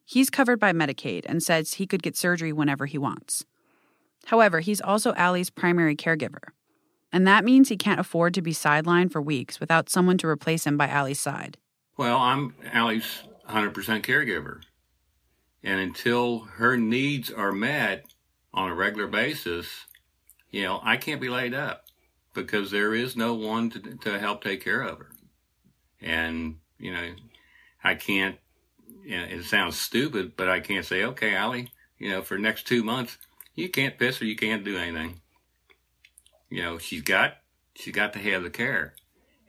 He's 0.06 0.30
covered 0.30 0.60
by 0.60 0.72
Medicaid 0.72 1.24
and 1.26 1.44
says 1.44 1.74
he 1.74 1.86
could 1.86 2.04
get 2.04 2.16
surgery 2.16 2.54
whenever 2.54 2.86
he 2.86 2.98
wants. 2.98 3.46
However, 4.26 4.62
he's 4.62 4.80
also 4.80 5.14
Ally's 5.16 5.50
primary 5.50 5.96
caregiver. 5.96 6.52
And 7.12 7.28
that 7.28 7.44
means 7.44 7.68
he 7.68 7.78
can't 7.78 8.00
afford 8.00 8.34
to 8.36 8.42
be 8.42 8.54
sidelined 8.54 9.12
for 9.12 9.22
weeks 9.22 9.60
without 9.60 9.90
someone 9.90 10.18
to 10.20 10.28
replace 10.28 10.66
him 10.66 10.78
by 10.78 10.88
Ally's 10.88 11.20
side. 11.20 11.58
Well, 11.98 12.18
I'm 12.18 12.56
Ally's 12.72 13.24
100% 13.50 13.74
caregiver. 14.04 14.62
And 15.64 15.80
until 15.80 16.40
her 16.40 16.78
needs 16.78 17.32
are 17.32 17.52
met 17.52 18.06
on 18.54 18.70
a 18.70 18.76
regular 18.76 19.08
basis, 19.08 19.86
you 20.50 20.64
know, 20.64 20.80
I 20.84 20.98
can't 20.98 21.22
be 21.22 21.30
laid 21.30 21.54
up 21.54 21.86
because 22.34 22.72
there 22.72 22.94
is 22.94 23.16
no 23.16 23.34
one 23.34 23.70
to, 23.72 23.80
to 23.80 24.20
help 24.20 24.44
take 24.44 24.64
care 24.64 24.82
of 24.82 25.00
her. 25.00 25.12
And, 26.02 26.58
you 26.80 26.92
know, 26.94 27.14
I 27.84 27.96
can't, 27.96 28.38
you 29.04 29.18
know, 29.18 29.26
it 29.26 29.44
sounds 29.44 29.80
stupid, 29.80 30.34
but 30.36 30.50
I 30.50 30.60
can't 30.60 30.86
say, 30.86 31.04
okay, 31.04 31.36
Ally, 31.36 31.66
you 31.98 32.10
know, 32.10 32.22
for 32.22 32.38
next 32.38 32.68
two 32.68 32.84
months, 32.84 33.18
you 33.54 33.70
can't 33.70 33.98
piss 33.98 34.18
her, 34.18 34.26
you 34.26 34.36
can't 34.36 34.66
do 34.66 34.78
anything. 34.78 35.22
You 36.50 36.64
know, 36.64 36.78
she's 36.78 37.02
got 37.02 37.38
she's 37.76 37.94
got 37.94 38.14
to 38.14 38.20
have 38.20 38.44
the 38.44 38.50
care. 38.50 38.96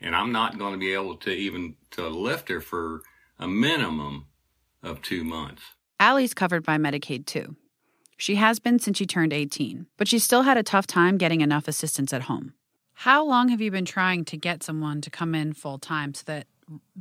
And 0.01 0.14
I'm 0.14 0.33
not 0.33 0.59
going 0.59 0.72
to 0.72 0.79
be 0.79 0.92
able 0.92 1.16
to 1.18 1.31
even 1.31 1.77
to 1.92 2.09
lift 2.09 2.48
her 2.48 2.61
for 2.61 3.03
a 3.38 3.48
minimum 3.48 4.27
of 4.83 5.03
two 5.03 5.25
months. 5.25 5.62
Ally's 6.03 6.35
covered 6.35 6.65
by 6.65 6.79
Medicaid 6.79 7.27
too. 7.27 7.55
She 8.17 8.35
has 8.35 8.59
been 8.59 8.81
since 8.81 8.99
she 8.99 9.07
turned 9.07 9.33
18, 9.33 9.87
but 9.97 10.09
she 10.09 10.19
still 10.19 10.43
had 10.43 10.57
a 10.57 10.65
tough 10.65 10.85
time 10.85 11.17
getting 11.17 11.43
enough 11.43 11.69
assistance 11.69 12.12
at 12.12 12.23
home. 12.23 12.55
How 12.95 13.25
long 13.25 13.51
have 13.51 13.61
you 13.61 13.71
been 13.71 13.85
trying 13.85 14.25
to 14.25 14.37
get 14.37 14.65
someone 14.65 15.01
to 15.01 15.11
come 15.11 15.33
in 15.33 15.53
full 15.53 15.79
time 15.79 16.12
so 16.12 16.25
that 16.27 16.49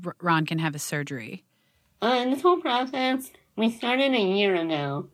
R- 0.05 0.15
Ron 0.21 0.45
can 0.45 0.59
have 0.59 0.73
his 0.73 0.83
surgery? 0.83 1.43
Uh, 1.99 2.25
this 2.25 2.43
whole 2.43 2.61
process, 2.61 3.31
we 3.55 3.71
started 3.71 4.13
a 4.13 4.21
year 4.21 4.53
ago. 4.53 5.09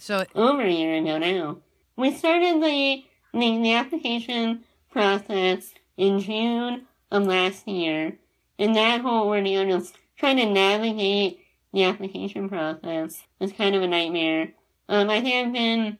So 0.00 0.24
over 0.34 0.62
a 0.62 0.72
year 0.72 0.96
ago 0.96 1.18
now. 1.18 1.58
We 1.96 2.12
started 2.12 2.60
the, 2.60 3.04
the, 3.32 3.62
the 3.62 3.74
application 3.74 4.64
process 4.90 5.72
in 5.96 6.18
June 6.18 6.88
of 7.12 7.28
last 7.28 7.68
year. 7.68 8.18
And 8.58 8.74
that 8.74 9.02
whole 9.02 9.28
ordeal, 9.28 9.68
just 9.68 9.96
trying 10.16 10.38
to 10.38 10.46
navigate 10.46 11.39
the 11.72 11.84
application 11.84 12.48
process 12.48 13.22
was 13.38 13.52
kind 13.52 13.74
of 13.74 13.82
a 13.82 13.88
nightmare. 13.88 14.52
Um, 14.88 15.08
I 15.08 15.20
have 15.20 15.52
been 15.52 15.98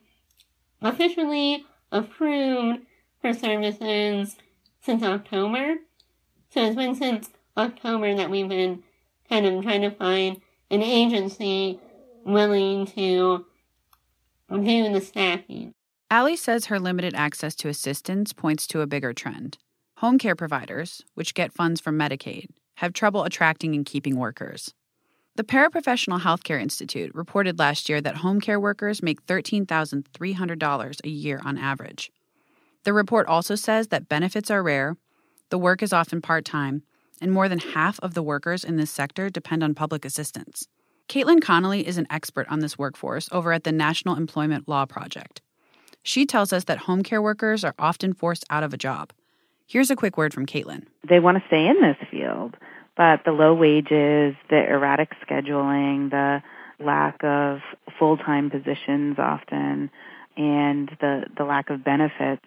officially 0.81 1.65
approved 1.91 2.81
for 3.21 3.33
services 3.33 4.35
since 4.81 5.03
October. 5.03 5.75
So 6.49 6.65
it's 6.65 6.75
been 6.75 6.95
since 6.95 7.29
October 7.55 8.15
that 8.15 8.29
we've 8.29 8.49
been 8.49 8.83
kind 9.29 9.45
of 9.45 9.63
trying 9.63 9.81
to 9.81 9.91
find 9.91 10.41
an 10.69 10.81
agency 10.81 11.79
willing 12.25 12.85
to 12.87 13.45
do 14.49 14.93
the 14.93 15.01
staffing. 15.01 15.73
Ally 16.09 16.35
says 16.35 16.65
her 16.65 16.79
limited 16.79 17.13
access 17.15 17.55
to 17.55 17.69
assistance 17.69 18.33
points 18.33 18.67
to 18.67 18.81
a 18.81 18.87
bigger 18.87 19.13
trend. 19.13 19.57
Home 19.97 20.17
care 20.17 20.35
providers, 20.35 21.03
which 21.13 21.33
get 21.33 21.53
funds 21.53 21.79
from 21.79 21.97
Medicaid, 21.97 22.47
have 22.75 22.91
trouble 22.91 23.23
attracting 23.23 23.75
and 23.75 23.85
keeping 23.85 24.17
workers. 24.17 24.73
The 25.35 25.45
Paraprofessional 25.45 26.21
Healthcare 26.21 26.61
Institute 26.61 27.15
reported 27.15 27.57
last 27.57 27.87
year 27.87 28.01
that 28.01 28.17
home 28.17 28.41
care 28.41 28.59
workers 28.59 29.01
make 29.01 29.25
$13,300 29.27 30.99
a 31.05 31.09
year 31.09 31.41
on 31.45 31.57
average. 31.57 32.11
The 32.83 32.91
report 32.91 33.27
also 33.27 33.55
says 33.55 33.87
that 33.87 34.09
benefits 34.09 34.51
are 34.51 34.61
rare, 34.61 34.97
the 35.49 35.57
work 35.57 35.81
is 35.81 35.93
often 35.93 36.21
part 36.21 36.43
time, 36.43 36.83
and 37.21 37.31
more 37.31 37.47
than 37.47 37.59
half 37.59 37.97
of 38.01 38.13
the 38.13 38.23
workers 38.23 38.65
in 38.65 38.75
this 38.75 38.91
sector 38.91 39.29
depend 39.29 39.63
on 39.63 39.73
public 39.73 40.03
assistance. 40.03 40.67
Caitlin 41.07 41.41
Connolly 41.41 41.87
is 41.87 41.97
an 41.97 42.07
expert 42.09 42.47
on 42.49 42.59
this 42.59 42.77
workforce 42.77 43.29
over 43.31 43.53
at 43.53 43.63
the 43.63 43.71
National 43.71 44.15
Employment 44.15 44.67
Law 44.67 44.85
Project. 44.85 45.41
She 46.03 46.25
tells 46.25 46.51
us 46.51 46.65
that 46.65 46.79
home 46.79 47.03
care 47.03 47.21
workers 47.21 47.63
are 47.63 47.75
often 47.79 48.13
forced 48.13 48.43
out 48.49 48.63
of 48.63 48.73
a 48.73 48.77
job. 48.77 49.13
Here's 49.65 49.91
a 49.91 49.95
quick 49.95 50.17
word 50.17 50.33
from 50.33 50.45
Caitlin. 50.45 50.87
They 51.07 51.19
want 51.19 51.37
to 51.37 51.43
stay 51.47 51.67
in 51.67 51.81
this 51.81 51.97
field, 52.09 52.57
but 52.95 53.21
the 53.25 53.31
low 53.31 53.53
wages, 53.53 54.35
the 54.49 54.65
erratic 54.69 55.11
scheduling, 55.27 56.09
the 56.09 56.41
lack 56.83 57.23
of 57.23 57.59
full 57.97 58.17
time 58.17 58.49
positions 58.49 59.17
often, 59.17 59.89
and 60.37 60.89
the, 60.99 61.23
the 61.37 61.43
lack 61.43 61.69
of 61.69 61.83
benefits 61.83 62.45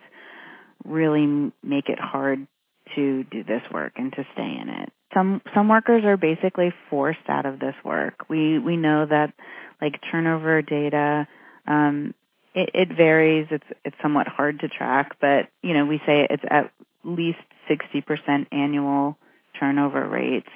really 0.85 1.53
make 1.63 1.89
it 1.89 1.99
hard 1.99 2.47
to 2.95 3.25
do 3.25 3.43
this 3.43 3.63
work 3.73 3.95
and 3.97 4.13
to 4.13 4.27
stay 4.35 4.59
in 4.61 4.69
it. 4.69 4.93
Some 5.15 5.41
some 5.55 5.69
workers 5.69 6.05
are 6.05 6.17
basically 6.17 6.73
forced 6.91 7.29
out 7.29 7.47
of 7.47 7.61
this 7.61 7.75
work. 7.85 8.29
We 8.29 8.59
we 8.59 8.77
know 8.77 9.07
that 9.07 9.33
like 9.81 10.01
turnover 10.11 10.61
data 10.61 11.27
um 11.67 12.15
it, 12.55 12.71
it 12.75 12.97
varies. 12.97 13.47
It's 13.51 13.67
it's 13.85 13.97
somewhat 14.03 14.29
hard 14.29 14.61
to 14.61 14.69
track, 14.69 15.17
but 15.21 15.49
you 15.63 15.75
know, 15.75 15.87
we 15.87 15.99
say 16.07 16.27
it's 16.29 16.43
at 16.49 16.71
least 17.05 17.39
60% 17.69 18.47
annual 18.53 19.19
turnover 19.59 20.09
rates. 20.09 20.51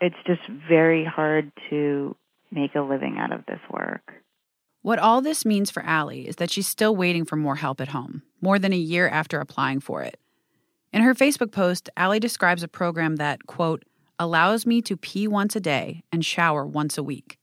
It's 0.00 0.16
just 0.26 0.42
very 0.68 1.04
hard 1.04 1.52
to 1.70 2.16
make 2.50 2.74
a 2.74 2.80
living 2.80 3.16
out 3.18 3.32
of 3.32 3.44
this 3.46 3.60
work. 3.70 4.12
What 4.82 4.98
all 4.98 5.20
this 5.20 5.44
means 5.44 5.70
for 5.70 5.82
Ally 5.82 6.18
is 6.18 6.36
that 6.36 6.50
she's 6.50 6.68
still 6.68 6.94
waiting 6.94 7.24
for 7.24 7.36
more 7.36 7.56
help 7.56 7.80
at 7.80 7.88
home, 7.88 8.22
more 8.40 8.58
than 8.58 8.72
a 8.72 8.76
year 8.76 9.08
after 9.08 9.40
applying 9.40 9.80
for 9.80 10.02
it. 10.02 10.20
In 10.92 11.02
her 11.02 11.14
Facebook 11.14 11.50
post, 11.50 11.90
Ally 11.96 12.18
describes 12.18 12.62
a 12.62 12.68
program 12.68 13.16
that, 13.16 13.46
quote, 13.46 13.84
allows 14.18 14.64
me 14.64 14.80
to 14.82 14.96
pee 14.96 15.26
once 15.26 15.56
a 15.56 15.60
day 15.60 16.04
and 16.12 16.24
shower 16.24 16.64
once 16.64 16.96
a 16.96 17.02
week. 17.02 17.38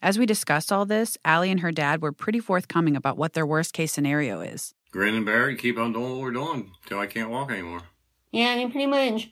As 0.00 0.18
we 0.18 0.26
discussed 0.26 0.70
all 0.70 0.86
this, 0.86 1.18
Ally 1.24 1.46
and 1.46 1.60
her 1.60 1.72
dad 1.72 2.00
were 2.00 2.12
pretty 2.12 2.38
forthcoming 2.38 2.94
about 2.94 3.18
what 3.18 3.32
their 3.32 3.46
worst 3.46 3.72
case 3.72 3.92
scenario 3.92 4.40
is. 4.40 4.72
Grin 4.92 5.16
and 5.16 5.26
bear 5.26 5.50
it, 5.50 5.56
keep 5.56 5.76
on 5.76 5.92
doing 5.92 6.12
what 6.12 6.20
we're 6.20 6.30
doing 6.30 6.70
till 6.86 7.00
I 7.00 7.06
can't 7.06 7.30
walk 7.30 7.50
anymore. 7.50 7.82
Yeah, 8.30 8.50
I 8.50 8.56
mean, 8.56 8.70
pretty 8.70 8.86
much. 8.86 9.30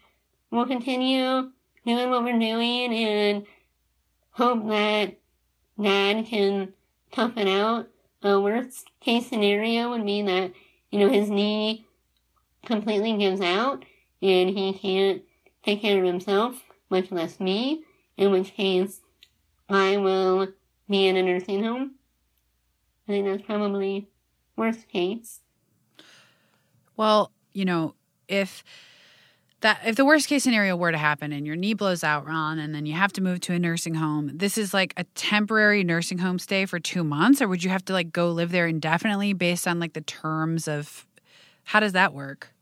We'll 0.57 0.65
continue 0.65 1.51
doing 1.85 2.09
what 2.09 2.25
we're 2.25 2.39
doing 2.39 2.95
and 2.95 3.47
hope 4.31 4.67
that 4.71 5.19
Dad 5.79 6.25
can 6.25 6.73
tough 7.13 7.37
it 7.37 7.47
out. 7.47 7.89
A 8.23 8.41
worst 8.41 8.87
case 8.99 9.27
scenario 9.27 9.91
would 9.91 10.07
be 10.07 10.23
that, 10.23 10.55
you 10.91 10.99
know, 10.99 11.11
his 11.11 11.29
knee 11.29 11.85
completely 12.65 13.19
gives 13.19 13.43
out 13.43 13.85
and 14.23 14.49
he 14.49 14.73
can't 14.73 15.21
take 15.63 15.83
care 15.83 15.99
of 15.99 16.07
himself, 16.07 16.63
much 16.89 17.13
less 17.13 17.39
me, 17.39 17.83
in 18.17 18.31
which 18.31 18.55
case 18.55 19.03
I 19.69 19.99
will 19.99 20.49
be 20.89 21.07
in 21.07 21.19
a 21.19 21.23
nursing 21.23 21.65
home. 21.65 21.97
I 23.07 23.13
think 23.13 23.27
that's 23.27 23.43
probably 23.43 24.09
worst 24.57 24.89
case. 24.89 25.41
Well, 26.97 27.31
you 27.53 27.67
know, 27.67 27.95
if 28.27 28.65
that 29.61 29.81
if 29.87 29.97
the 29.97 30.05
worst 30.05 30.29
case 30.29 30.45
scenario 30.45 30.77
were 30.77 30.93
to 30.93 30.99
happen 30.99 31.33
and 31.33 31.47
your 31.47 31.57
knee 31.57 31.75
blows 31.75 32.05
out, 32.05 32.27
Ron, 32.27 32.59
and 32.59 32.75
then 32.75 32.87
you 32.87 32.95
have 32.95 33.13
to 33.15 33.21
move 33.21 33.41
to 33.41 33.53
a 33.55 33.59
nursing 33.59 33.95
home, 33.95 34.31
this 34.35 34.59
is 34.59 34.75
like 34.75 34.93
a 34.97 35.05
temporary 35.15 35.83
nursing 35.83 36.19
home 36.19 36.39
stay 36.39 36.67
for 36.67 36.79
two 36.79 37.03
months, 37.03 37.41
or 37.41 37.49
would 37.49 37.65
you 37.65 37.71
have 37.71 37.85
to 37.87 37.93
like 37.93 38.13
go 38.13 38.31
live 38.31 38.53
there 38.53 38.67
indefinitely 38.67 39.33
based 39.33 39.67
on 39.67 39.81
like 39.81 39.95
the 39.95 40.03
terms 40.03 40.69
of 40.69 41.07
how 41.65 41.81
does 41.81 41.93
that 41.93 42.13
work? 42.13 42.53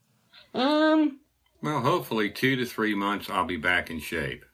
Um, 0.54 1.18
Well, 1.62 1.80
hopefully, 1.80 2.30
two 2.30 2.56
to 2.56 2.64
three 2.64 2.94
months, 2.94 3.28
I'll 3.28 3.44
be 3.44 3.56
back 3.56 3.90
in 3.90 3.98
shape. 3.98 4.44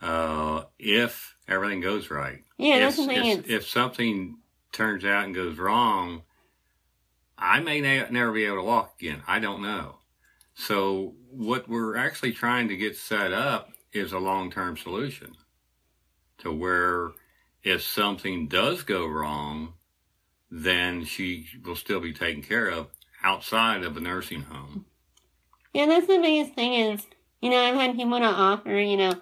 Uh, 0.00 0.64
if 0.78 1.36
everything 1.48 1.80
goes 1.80 2.10
right. 2.10 2.42
Yeah, 2.58 2.76
if, 2.76 2.96
that's 2.96 3.06
the 3.06 3.14
If, 3.14 3.50
if 3.50 3.68
something 3.68 4.38
turns 4.72 5.04
out 5.04 5.24
and 5.24 5.34
goes 5.34 5.58
wrong, 5.58 6.22
I 7.38 7.60
may 7.60 7.80
na- 7.80 8.08
never 8.10 8.32
be 8.32 8.44
able 8.44 8.56
to 8.56 8.62
walk 8.62 8.94
again. 9.00 9.22
I 9.26 9.38
don't 9.38 9.62
know. 9.62 9.96
So, 10.54 11.14
what 11.36 11.68
we're 11.68 11.96
actually 11.96 12.32
trying 12.32 12.68
to 12.68 12.76
get 12.76 12.96
set 12.96 13.32
up 13.32 13.70
is 13.92 14.12
a 14.12 14.18
long 14.18 14.50
term 14.50 14.76
solution 14.76 15.36
to 16.38 16.52
where 16.52 17.12
if 17.62 17.82
something 17.82 18.48
does 18.48 18.82
go 18.82 19.06
wrong, 19.06 19.74
then 20.50 21.04
she 21.04 21.46
will 21.64 21.76
still 21.76 22.00
be 22.00 22.12
taken 22.12 22.42
care 22.42 22.68
of 22.68 22.88
outside 23.22 23.82
of 23.82 23.96
a 23.96 24.00
nursing 24.00 24.42
home. 24.42 24.86
Yeah, 25.74 25.86
that's 25.86 26.06
the 26.06 26.18
biggest 26.18 26.54
thing 26.54 26.72
is, 26.72 27.06
you 27.42 27.50
know, 27.50 27.58
I've 27.58 27.74
had 27.74 27.96
people 27.96 28.18
to 28.18 28.24
offer, 28.24 28.70
you 28.70 28.96
know, 28.96 29.12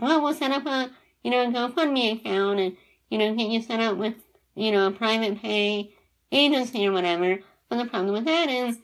well, 0.00 0.22
we'll 0.22 0.34
set 0.34 0.52
up 0.52 0.66
a, 0.66 0.90
you 1.24 1.30
know, 1.30 1.48
a 1.48 1.52
GoFundMe 1.52 2.20
account 2.20 2.60
and, 2.60 2.76
you 3.10 3.18
know, 3.18 3.34
get 3.34 3.48
you 3.48 3.62
set 3.62 3.80
up 3.80 3.96
with, 3.96 4.14
you 4.54 4.70
know, 4.70 4.88
a 4.88 4.92
private 4.92 5.40
pay 5.40 5.92
agency 6.30 6.86
or 6.86 6.92
whatever. 6.92 7.40
But 7.68 7.78
the 7.78 7.86
problem 7.86 8.12
with 8.12 8.26
that 8.26 8.48
is, 8.48 8.78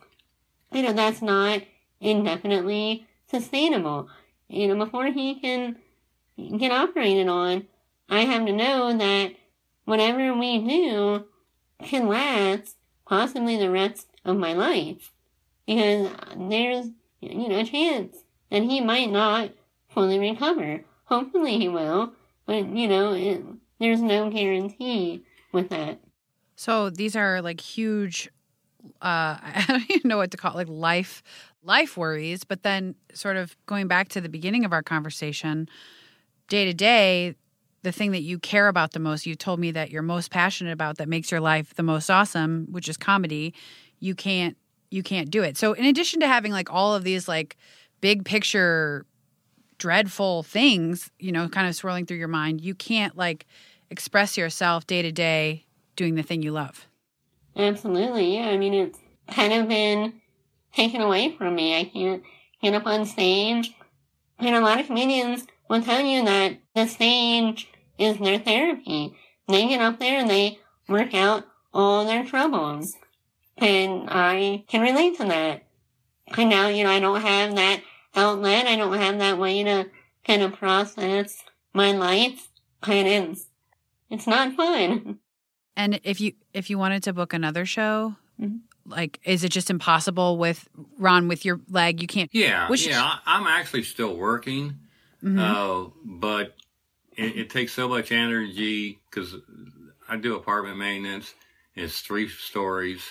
you 0.73 0.83
know, 0.83 0.93
that's 0.93 1.23
not 1.23 1.63
indefinitely 2.03 3.07
sustainable. 3.31 4.09
You 4.49 4.69
know, 4.69 4.85
before 4.85 5.07
he 5.07 5.41
can 5.41 5.77
get 6.59 6.73
operated 6.73 7.29
on, 7.29 7.67
I 8.09 8.23
have 8.23 8.45
to 8.45 8.53
know 8.53 8.97
that 8.97 9.33
whatever 9.85 10.35
we 10.35 10.59
do 10.59 11.25
can 11.83 12.09
last 12.09 12.77
possibly 13.07 13.57
the 13.57 13.71
rest 13.71 14.07
of 14.25 14.37
my 14.37 14.53
life 14.53 15.13
because 15.67 16.11
there's 16.37 16.89
you 17.21 17.49
know 17.49 17.61
a 17.61 17.65
chance 17.65 18.17
that 18.51 18.63
he 18.63 18.81
might 18.81 19.11
not 19.11 19.51
fully 19.89 20.19
recover. 20.19 20.85
Hopefully 21.05 21.59
he 21.59 21.69
will, 21.69 22.13
but 22.47 22.67
you 22.69 22.89
know 22.89 23.13
it, 23.15 23.43
there's 23.81 24.03
no 24.03 24.31
guarantee 24.31 25.25
with 25.53 25.71
that. 25.71 26.01
So 26.57 26.91
these 26.91 27.17
are 27.17 27.41
like 27.41 27.61
huge 27.61 28.29
uh 29.01 29.39
I 29.41 29.65
don't 29.69 29.91
even 29.91 30.09
know 30.09 30.19
what 30.19 30.31
to 30.33 30.37
call 30.37 30.53
it, 30.53 30.69
like 30.69 30.69
life 30.69 31.23
life 31.63 31.97
worries, 31.97 32.45
but 32.45 32.63
then 32.63 32.95
sort 33.15 33.37
of 33.37 33.57
going 33.67 33.89
back 33.89 34.09
to 34.09 34.21
the 34.21 34.29
beginning 34.29 34.65
of 34.65 34.73
our 34.73 34.83
conversation, 34.83 35.69
day 36.49 36.65
to 36.65 36.75
day, 36.75 37.35
the 37.83 37.93
thing 37.93 38.13
that 38.13 38.23
you 38.23 38.39
care 38.39 38.69
about 38.69 38.93
the 38.93 39.01
most, 39.01 39.27
you 39.27 39.35
told 39.35 39.59
me 39.59 39.71
that 39.73 39.91
you're 39.91 40.03
most 40.03 40.31
passionate 40.31 40.73
about 40.73 40.99
that 40.99 41.09
makes 41.09 41.31
your 41.31 41.41
life 41.41 41.75
the 41.75 41.83
most 41.83 42.11
awesome, 42.11 42.67
which 42.71 42.89
is 42.89 42.97
comedy, 42.97 43.55
you 43.99 44.15
can't 44.15 44.57
you 44.91 45.03
can't 45.03 45.31
do 45.31 45.43
it. 45.43 45.57
So 45.57 45.73
in 45.73 45.87
addition 45.87 46.21
to 46.21 46.29
having 46.29 46.53
like 46.53 46.71
all 46.71 46.95
of 46.95 47.03
these 47.03 47.27
like 47.27 47.57
big 48.03 48.25
picture 48.25 49.07
dreadful 49.79 50.43
things, 50.43 51.11
you 51.19 51.33
know, 51.33 51.49
kind 51.49 51.67
of 51.67 51.75
swirling 51.75 52.07
through 52.07 52.19
your 52.19 52.29
mind, 52.29 52.61
you 52.61 52.75
can't 52.75 53.17
like 53.17 53.47
express 53.91 54.37
yourself 54.37 54.87
day 54.87 55.03
to 55.03 55.11
day 55.11 55.65
doing 55.97 56.15
the 56.15 56.23
thing 56.23 56.43
you 56.43 56.53
love. 56.53 56.87
Absolutely, 57.57 58.37
yeah. 58.37 58.49
I 58.49 58.59
mean 58.59 58.75
it's 58.75 58.99
kind 59.29 59.53
of 59.53 59.69
been 59.69 60.22
taken 60.73 61.01
away 61.01 61.35
from 61.37 61.55
me. 61.55 61.79
I 61.79 61.85
can't 61.85 62.23
get 62.63 62.75
up 62.75 62.87
on 62.87 63.07
stage. 63.07 63.75
And 64.39 64.55
a 64.55 64.61
lot 64.61 64.81
of 64.81 64.87
comedians 64.87 65.47
will 65.69 65.83
tell 65.83 66.01
you 66.01 66.25
that 66.25 66.59
the 66.75 66.87
stage 66.87 67.69
is 67.99 68.19
their 68.19 68.39
therapy. 68.39 69.15
They 69.49 69.69
get 69.69 69.81
up 69.81 69.99
there 69.99 70.19
and 70.19 70.31
they 70.31 70.59
work 70.89 71.15
out 71.15 71.45
all 71.73 72.05
their 72.05 72.25
troubles. 72.25 72.97
And 73.59 74.09
I 74.11 74.65
can 74.69 74.81
relate 74.81 75.17
to 75.19 75.25
that. 75.27 75.65
And 76.37 76.51
now, 76.51 76.69
you 76.69 76.85
know, 76.85 76.91
I 76.91 77.01
don't 77.01 77.21
have 77.21 77.55
that 77.55 77.83
outlet. 78.15 78.67
I 78.67 78.77
don't 78.77 78.97
have 78.99 79.19
that 79.19 79.39
way 79.39 79.63
to 79.63 79.87
kind 80.27 80.43
of 80.43 80.55
process 80.55 81.43
my 81.75 81.93
life. 81.93 82.49
And 82.85 83.07
it's, 83.31 83.47
it's 84.11 84.27
not 84.27 84.55
fun. 84.55 85.19
And 85.77 86.01
if 86.03 86.21
you 86.21 86.33
if 86.53 86.69
you 86.69 86.79
wanted 86.79 87.03
to 87.05 87.13
book 87.13 87.33
another 87.33 87.65
show, 87.65 88.17
Mhm. 88.41 88.61
Like 88.87 89.21
is 89.25 89.45
it 89.45 89.51
just 89.51 89.71
impossible 89.71 90.37
with 90.39 90.69
Ron 90.99 91.29
with 91.29 91.45
your 91.45 91.61
leg? 91.69 92.01
You 92.01 92.07
can't. 92.09 92.31
Yeah, 92.33 92.69
Which- 92.69 92.87
yeah. 92.87 93.03
I, 93.03 93.19
I'm 93.27 93.47
actually 93.47 93.83
still 93.85 94.17
working, 94.17 94.79
Mhm. 95.23 95.39
uh, 95.39 95.91
but 96.05 96.57
it, 97.17 97.37
it 97.37 97.51
takes 97.51 97.73
so 97.73 97.89
much 97.89 98.11
energy 98.13 99.01
because 99.11 99.35
I 100.09 100.17
do 100.17 100.35
apartment 100.37 100.79
maintenance. 100.79 101.35
It's 101.75 102.01
three 102.01 102.29
stories, 102.29 103.03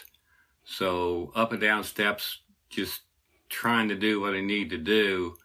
so 0.64 1.32
up 1.36 1.52
and 1.52 1.62
down 1.62 1.84
steps, 1.84 2.40
just 2.70 3.02
trying 3.50 3.90
to 3.90 3.96
do 3.96 4.20
what 4.22 4.34
I 4.34 4.42
need 4.42 4.70
to 4.70 4.78
do. 4.78 5.36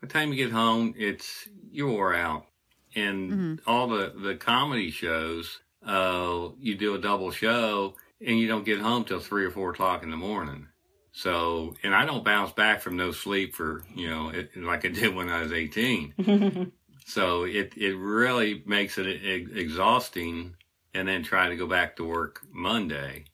By 0.00 0.06
the 0.06 0.12
time 0.12 0.30
you 0.32 0.36
get 0.36 0.52
home, 0.52 0.94
it's 0.96 1.48
you're 1.70 1.88
wore 1.88 2.14
out, 2.14 2.46
and 2.94 3.32
Mhm. 3.32 3.60
all 3.66 3.88
the 3.88 4.12
the 4.16 4.34
comedy 4.36 4.90
shows, 4.90 5.60
uh, 5.86 6.48
you 6.60 6.74
do 6.74 6.94
a 6.94 6.98
double 6.98 7.30
show, 7.30 7.94
and 8.24 8.38
you 8.38 8.48
don't 8.48 8.64
get 8.64 8.80
home 8.80 9.04
till 9.04 9.20
three 9.20 9.44
or 9.44 9.50
four 9.50 9.70
o'clock 9.70 10.02
in 10.02 10.10
the 10.10 10.16
morning. 10.16 10.68
So, 11.12 11.74
and 11.82 11.94
I 11.94 12.04
don't 12.04 12.24
bounce 12.24 12.52
back 12.52 12.80
from 12.80 12.96
no 12.96 13.10
sleep 13.12 13.54
for, 13.54 13.84
you 13.94 14.08
know, 14.08 14.28
it, 14.28 14.56
like 14.56 14.84
I 14.84 14.88
did 14.92 15.14
when 15.14 15.28
I 15.28 15.42
was 15.42 15.52
18. 15.52 16.72
So 17.08 17.44
it, 17.44 17.72
it 17.74 17.96
really 17.96 18.62
makes 18.66 18.98
it 18.98 19.06
exhausting 19.06 20.56
and 20.92 21.08
then 21.08 21.22
trying 21.22 21.48
to 21.48 21.56
go 21.56 21.66
back 21.66 21.96
to 21.96 22.04
work 22.04 22.42
Monday. 22.52 23.24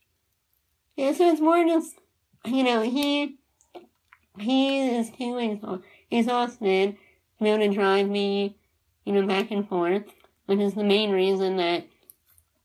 Yeah, 0.95 1.13
so 1.13 1.29
it's 1.29 1.41
more 1.41 1.65
just, 1.65 1.97
you 2.45 2.63
know, 2.63 2.83
he, 2.83 3.37
he 4.39 4.91
is 4.91 5.11
too 5.11 5.35
exha- 5.35 5.83
exhausted 6.09 6.97
to 7.39 7.45
be 7.45 7.51
able 7.51 7.67
to 7.67 7.75
drive 7.75 8.09
me, 8.09 8.57
you 9.05 9.13
know, 9.13 9.27
back 9.27 9.51
and 9.51 9.69
forth, 9.69 10.05
which 10.47 10.61
is 10.61 10.75
the 10.75 10.85
main 10.85 11.11
reason 11.11 11.57
that 11.57 11.85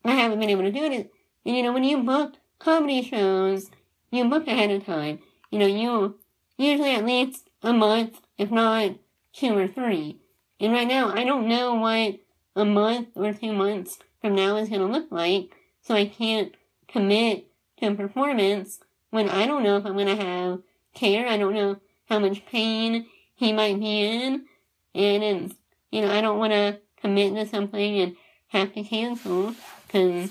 I 0.05 0.11
haven't 0.11 0.39
been 0.39 0.51
able 0.51 0.61
to 0.61 0.71
do 0.71 0.83
it. 0.83 1.11
And, 1.49 1.57
you 1.57 1.63
know, 1.63 1.73
when 1.73 1.83
you 1.83 2.03
book 2.03 2.35
comedy 2.59 3.01
shows, 3.01 3.71
you 4.11 4.29
book 4.29 4.45
ahead 4.45 4.69
of 4.69 4.85
time. 4.85 5.17
You 5.49 5.57
know, 5.57 5.65
you 5.65 6.19
usually 6.59 6.93
at 6.93 7.03
least 7.03 7.49
a 7.63 7.73
month, 7.73 8.21
if 8.37 8.51
not 8.51 8.91
two 9.33 9.57
or 9.57 9.67
three. 9.67 10.19
And 10.59 10.73
right 10.73 10.87
now, 10.87 11.11
I 11.11 11.23
don't 11.23 11.47
know 11.47 11.73
what 11.73 12.19
a 12.55 12.65
month 12.65 13.07
or 13.15 13.33
two 13.33 13.51
months 13.51 13.97
from 14.21 14.35
now 14.35 14.57
is 14.57 14.69
going 14.69 14.81
to 14.81 14.85
look 14.85 15.07
like, 15.09 15.55
so 15.81 15.95
I 15.95 16.05
can't 16.05 16.53
commit 16.87 17.47
to 17.79 17.87
a 17.87 17.95
performance 17.95 18.81
when 19.09 19.27
I 19.27 19.47
don't 19.47 19.63
know 19.63 19.77
if 19.77 19.87
I'm 19.87 19.93
going 19.93 20.15
to 20.15 20.23
have 20.23 20.59
care. 20.93 21.25
I 21.25 21.37
don't 21.37 21.55
know 21.55 21.77
how 22.09 22.19
much 22.19 22.45
pain 22.45 23.07
he 23.33 23.53
might 23.53 23.79
be 23.79 24.01
in. 24.01 24.45
And, 24.93 25.23
it's, 25.23 25.55
you 25.89 26.01
know, 26.01 26.11
I 26.11 26.21
don't 26.21 26.37
want 26.37 26.53
to 26.53 26.79
commit 27.01 27.33
to 27.33 27.47
something 27.47 28.01
and 28.01 28.15
have 28.49 28.71
to 28.75 28.83
cancel 28.83 29.55
because 29.87 30.29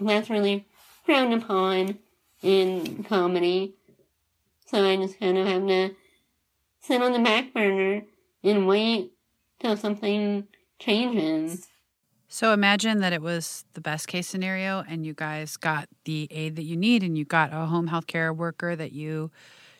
that's 0.00 0.30
really 0.30 0.66
frowned 1.04 1.34
upon 1.34 1.98
in 2.42 3.04
comedy. 3.04 3.74
So 4.66 4.84
I 4.84 4.96
just 4.96 5.18
kind 5.18 5.38
of 5.38 5.46
have 5.46 5.66
to 5.66 5.94
sit 6.80 7.02
on 7.02 7.12
the 7.12 7.18
back 7.18 7.52
burner 7.52 8.02
and 8.42 8.66
wait 8.66 9.12
till 9.60 9.76
something 9.76 10.46
changes. 10.78 11.66
So 12.28 12.52
imagine 12.52 13.00
that 13.00 13.12
it 13.12 13.22
was 13.22 13.64
the 13.74 13.80
best 13.80 14.08
case 14.08 14.26
scenario 14.26 14.84
and 14.88 15.06
you 15.06 15.14
guys 15.14 15.56
got 15.56 15.88
the 16.04 16.28
aid 16.30 16.56
that 16.56 16.64
you 16.64 16.76
need 16.76 17.02
and 17.02 17.16
you 17.16 17.24
got 17.24 17.52
a 17.52 17.66
home 17.66 17.86
health 17.86 18.06
care 18.06 18.32
worker 18.32 18.74
that 18.74 18.92
you 18.92 19.30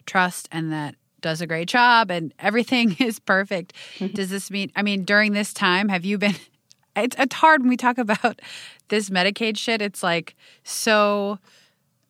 trust 0.06 0.48
and 0.52 0.72
that 0.72 0.94
does 1.20 1.40
a 1.40 1.46
great 1.46 1.68
job 1.68 2.10
and 2.10 2.32
everything 2.38 2.96
is 3.00 3.18
perfect. 3.18 3.72
Mm-hmm. 3.98 4.14
Does 4.14 4.30
this 4.30 4.50
mean, 4.50 4.70
I 4.76 4.82
mean, 4.82 5.04
during 5.04 5.32
this 5.32 5.52
time, 5.52 5.88
have 5.88 6.04
you 6.04 6.18
been, 6.18 6.36
it's, 6.96 7.16
it's 7.18 7.34
hard 7.34 7.62
when 7.62 7.68
we 7.68 7.76
talk 7.76 7.98
about 7.98 8.40
this 8.88 9.10
Medicaid 9.10 9.56
shit. 9.56 9.82
It's 9.82 10.02
like 10.02 10.34
so 10.64 11.38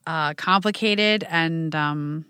uh, 0.07 0.35
complicated 0.35 1.25
and 1.29 1.75
um, 1.75 2.25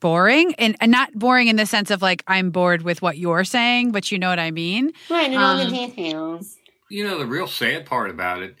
boring. 0.00 0.54
And, 0.56 0.76
and 0.80 0.90
not 0.90 1.12
boring 1.14 1.48
in 1.48 1.56
the 1.56 1.66
sense 1.66 1.90
of 1.90 2.02
like, 2.02 2.22
I'm 2.26 2.50
bored 2.50 2.82
with 2.82 3.02
what 3.02 3.18
you're 3.18 3.44
saying, 3.44 3.92
but 3.92 4.12
you 4.12 4.18
know 4.18 4.28
what 4.28 4.38
I 4.38 4.50
mean. 4.50 4.92
Right, 5.10 5.30
and 5.30 5.38
all 5.38 5.56
the 5.56 5.64
Um, 5.64 5.72
details. 5.72 6.56
You 6.88 7.04
know, 7.04 7.18
the 7.18 7.26
real 7.26 7.48
sad 7.48 7.86
part 7.86 8.10
about 8.10 8.42
it 8.42 8.56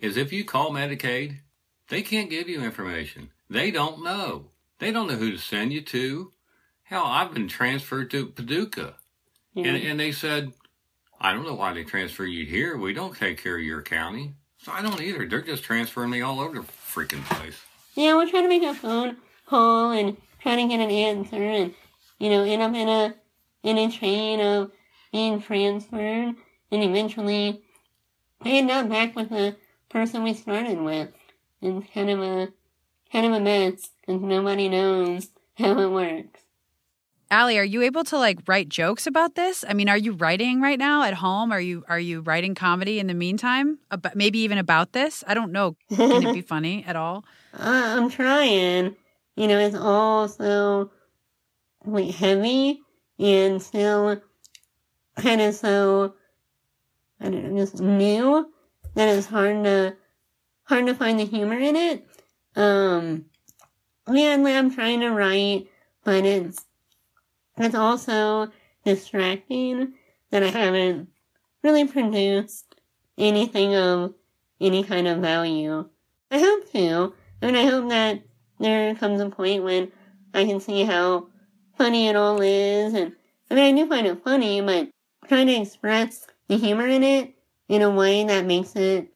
is 0.00 0.16
if 0.16 0.32
you 0.32 0.44
call 0.44 0.70
Medicaid, 0.70 1.38
they 1.88 2.02
can't 2.02 2.30
give 2.30 2.48
you 2.48 2.62
information. 2.62 3.30
They 3.48 3.70
don't 3.70 4.02
know. 4.02 4.50
They 4.78 4.92
don't 4.92 5.08
know 5.08 5.16
who 5.16 5.30
to 5.30 5.38
send 5.38 5.72
you 5.72 5.80
to. 5.82 6.32
Hell, 6.84 7.04
I've 7.04 7.34
been 7.34 7.48
transferred 7.48 8.10
to 8.12 8.26
Paducah. 8.26 8.96
Yeah. 9.54 9.68
And, 9.68 9.82
and 9.84 10.00
they 10.00 10.12
said, 10.12 10.52
I 11.20 11.32
don't 11.32 11.44
know 11.46 11.54
why 11.54 11.72
they 11.72 11.84
transfer 11.84 12.24
you 12.24 12.44
here. 12.46 12.76
We 12.76 12.92
don't 12.92 13.16
take 13.16 13.42
care 13.42 13.56
of 13.56 13.64
your 13.64 13.82
county. 13.82 14.34
So 14.58 14.72
I 14.72 14.82
don't 14.82 15.00
either. 15.00 15.26
They're 15.26 15.42
just 15.42 15.64
transferring 15.64 16.10
me 16.10 16.20
all 16.20 16.40
over 16.40 16.54
the 16.54 16.66
freaking 16.66 17.24
place. 17.24 17.60
Yeah, 17.94 18.14
we're 18.14 18.28
trying 18.28 18.44
to 18.44 18.48
make 18.48 18.62
a 18.62 18.74
phone 18.74 19.16
call 19.46 19.90
and 19.92 20.16
trying 20.40 20.68
to 20.68 20.76
get 20.76 20.82
an 20.82 20.90
answer 20.90 21.36
and, 21.36 21.74
you 22.18 22.30
know, 22.30 22.44
end 22.44 22.62
up 22.62 22.74
in 22.74 22.88
a, 22.88 23.14
in 23.62 23.78
a 23.78 23.90
chain 23.90 24.40
of 24.40 24.70
being 25.12 25.40
transferred 25.42 26.34
and 26.70 26.82
eventually 26.82 27.62
end 28.44 28.70
up 28.70 28.88
back 28.88 29.16
with 29.16 29.30
the 29.30 29.56
person 29.88 30.22
we 30.22 30.34
started 30.34 30.80
with. 30.80 31.12
It's 31.60 31.86
kind 31.92 32.10
of 32.10 32.20
a, 32.20 32.48
kind 33.10 33.26
of 33.26 33.32
a 33.32 33.40
mess 33.40 33.90
because 34.00 34.22
nobody 34.22 34.68
knows 34.68 35.28
how 35.56 35.78
it 35.80 35.90
works. 35.90 36.40
Ally, 37.30 37.56
are 37.56 37.64
you 37.64 37.82
able 37.82 38.04
to 38.04 38.16
like 38.16 38.38
write 38.46 38.70
jokes 38.70 39.06
about 39.06 39.34
this? 39.34 39.64
I 39.68 39.74
mean, 39.74 39.88
are 39.88 39.98
you 39.98 40.12
writing 40.12 40.62
right 40.62 40.78
now 40.78 41.02
at 41.02 41.14
home? 41.14 41.52
Are 41.52 41.60
you 41.60 41.84
are 41.88 42.00
you 42.00 42.20
writing 42.20 42.54
comedy 42.54 42.98
in 42.98 43.06
the 43.06 43.14
meantime? 43.14 43.78
About, 43.90 44.16
maybe 44.16 44.38
even 44.40 44.56
about 44.56 44.92
this? 44.92 45.22
I 45.26 45.34
don't 45.34 45.52
know. 45.52 45.76
Can 45.94 46.26
it 46.26 46.32
be 46.32 46.40
funny 46.54 46.84
at 46.86 46.96
all? 46.96 47.24
I, 47.52 47.96
I'm 47.96 48.08
trying. 48.08 48.96
You 49.36 49.46
know, 49.46 49.58
it's 49.58 49.76
all 49.76 50.26
so 50.28 50.90
like 51.84 52.14
heavy 52.14 52.80
and 53.18 53.60
still 53.60 54.22
kind 55.16 55.40
of 55.42 55.54
so 55.54 56.14
I 57.20 57.24
don't 57.28 57.52
know, 57.52 57.60
just 57.60 57.80
new 57.80 58.50
that 58.94 59.08
it's 59.08 59.26
hard 59.26 59.64
to 59.64 59.96
hard 60.64 60.86
to 60.86 60.94
find 60.94 61.20
the 61.20 61.26
humor 61.26 61.58
in 61.58 61.76
it. 61.76 62.06
Um, 62.56 63.26
yeah, 64.10 64.34
I'm 64.34 64.74
trying 64.74 65.00
to 65.00 65.10
write, 65.10 65.68
but 66.04 66.24
it's 66.24 66.64
it's 67.60 67.74
also 67.74 68.50
distracting 68.84 69.94
that 70.30 70.42
I 70.42 70.48
haven't 70.48 71.08
really 71.62 71.86
produced 71.86 72.74
anything 73.16 73.74
of 73.74 74.14
any 74.60 74.84
kind 74.84 75.08
of 75.08 75.18
value. 75.18 75.88
I 76.30 76.38
hope 76.38 76.70
to. 76.72 77.14
I 77.42 77.46
mean, 77.46 77.56
I 77.56 77.64
hope 77.64 77.88
that 77.90 78.22
there 78.58 78.94
comes 78.94 79.20
a 79.20 79.30
point 79.30 79.64
when 79.64 79.92
I 80.34 80.44
can 80.44 80.60
see 80.60 80.84
how 80.84 81.28
funny 81.76 82.08
it 82.08 82.16
all 82.16 82.40
is. 82.40 82.94
And 82.94 83.12
I 83.50 83.54
mean, 83.54 83.78
I 83.78 83.82
do 83.82 83.88
find 83.88 84.06
it 84.06 84.22
funny, 84.22 84.60
but 84.60 84.90
trying 85.26 85.46
to 85.46 85.60
express 85.60 86.26
the 86.48 86.56
humor 86.56 86.86
in 86.86 87.02
it 87.02 87.34
in 87.68 87.82
a 87.82 87.90
way 87.90 88.24
that 88.24 88.46
makes 88.46 88.74
it 88.76 89.08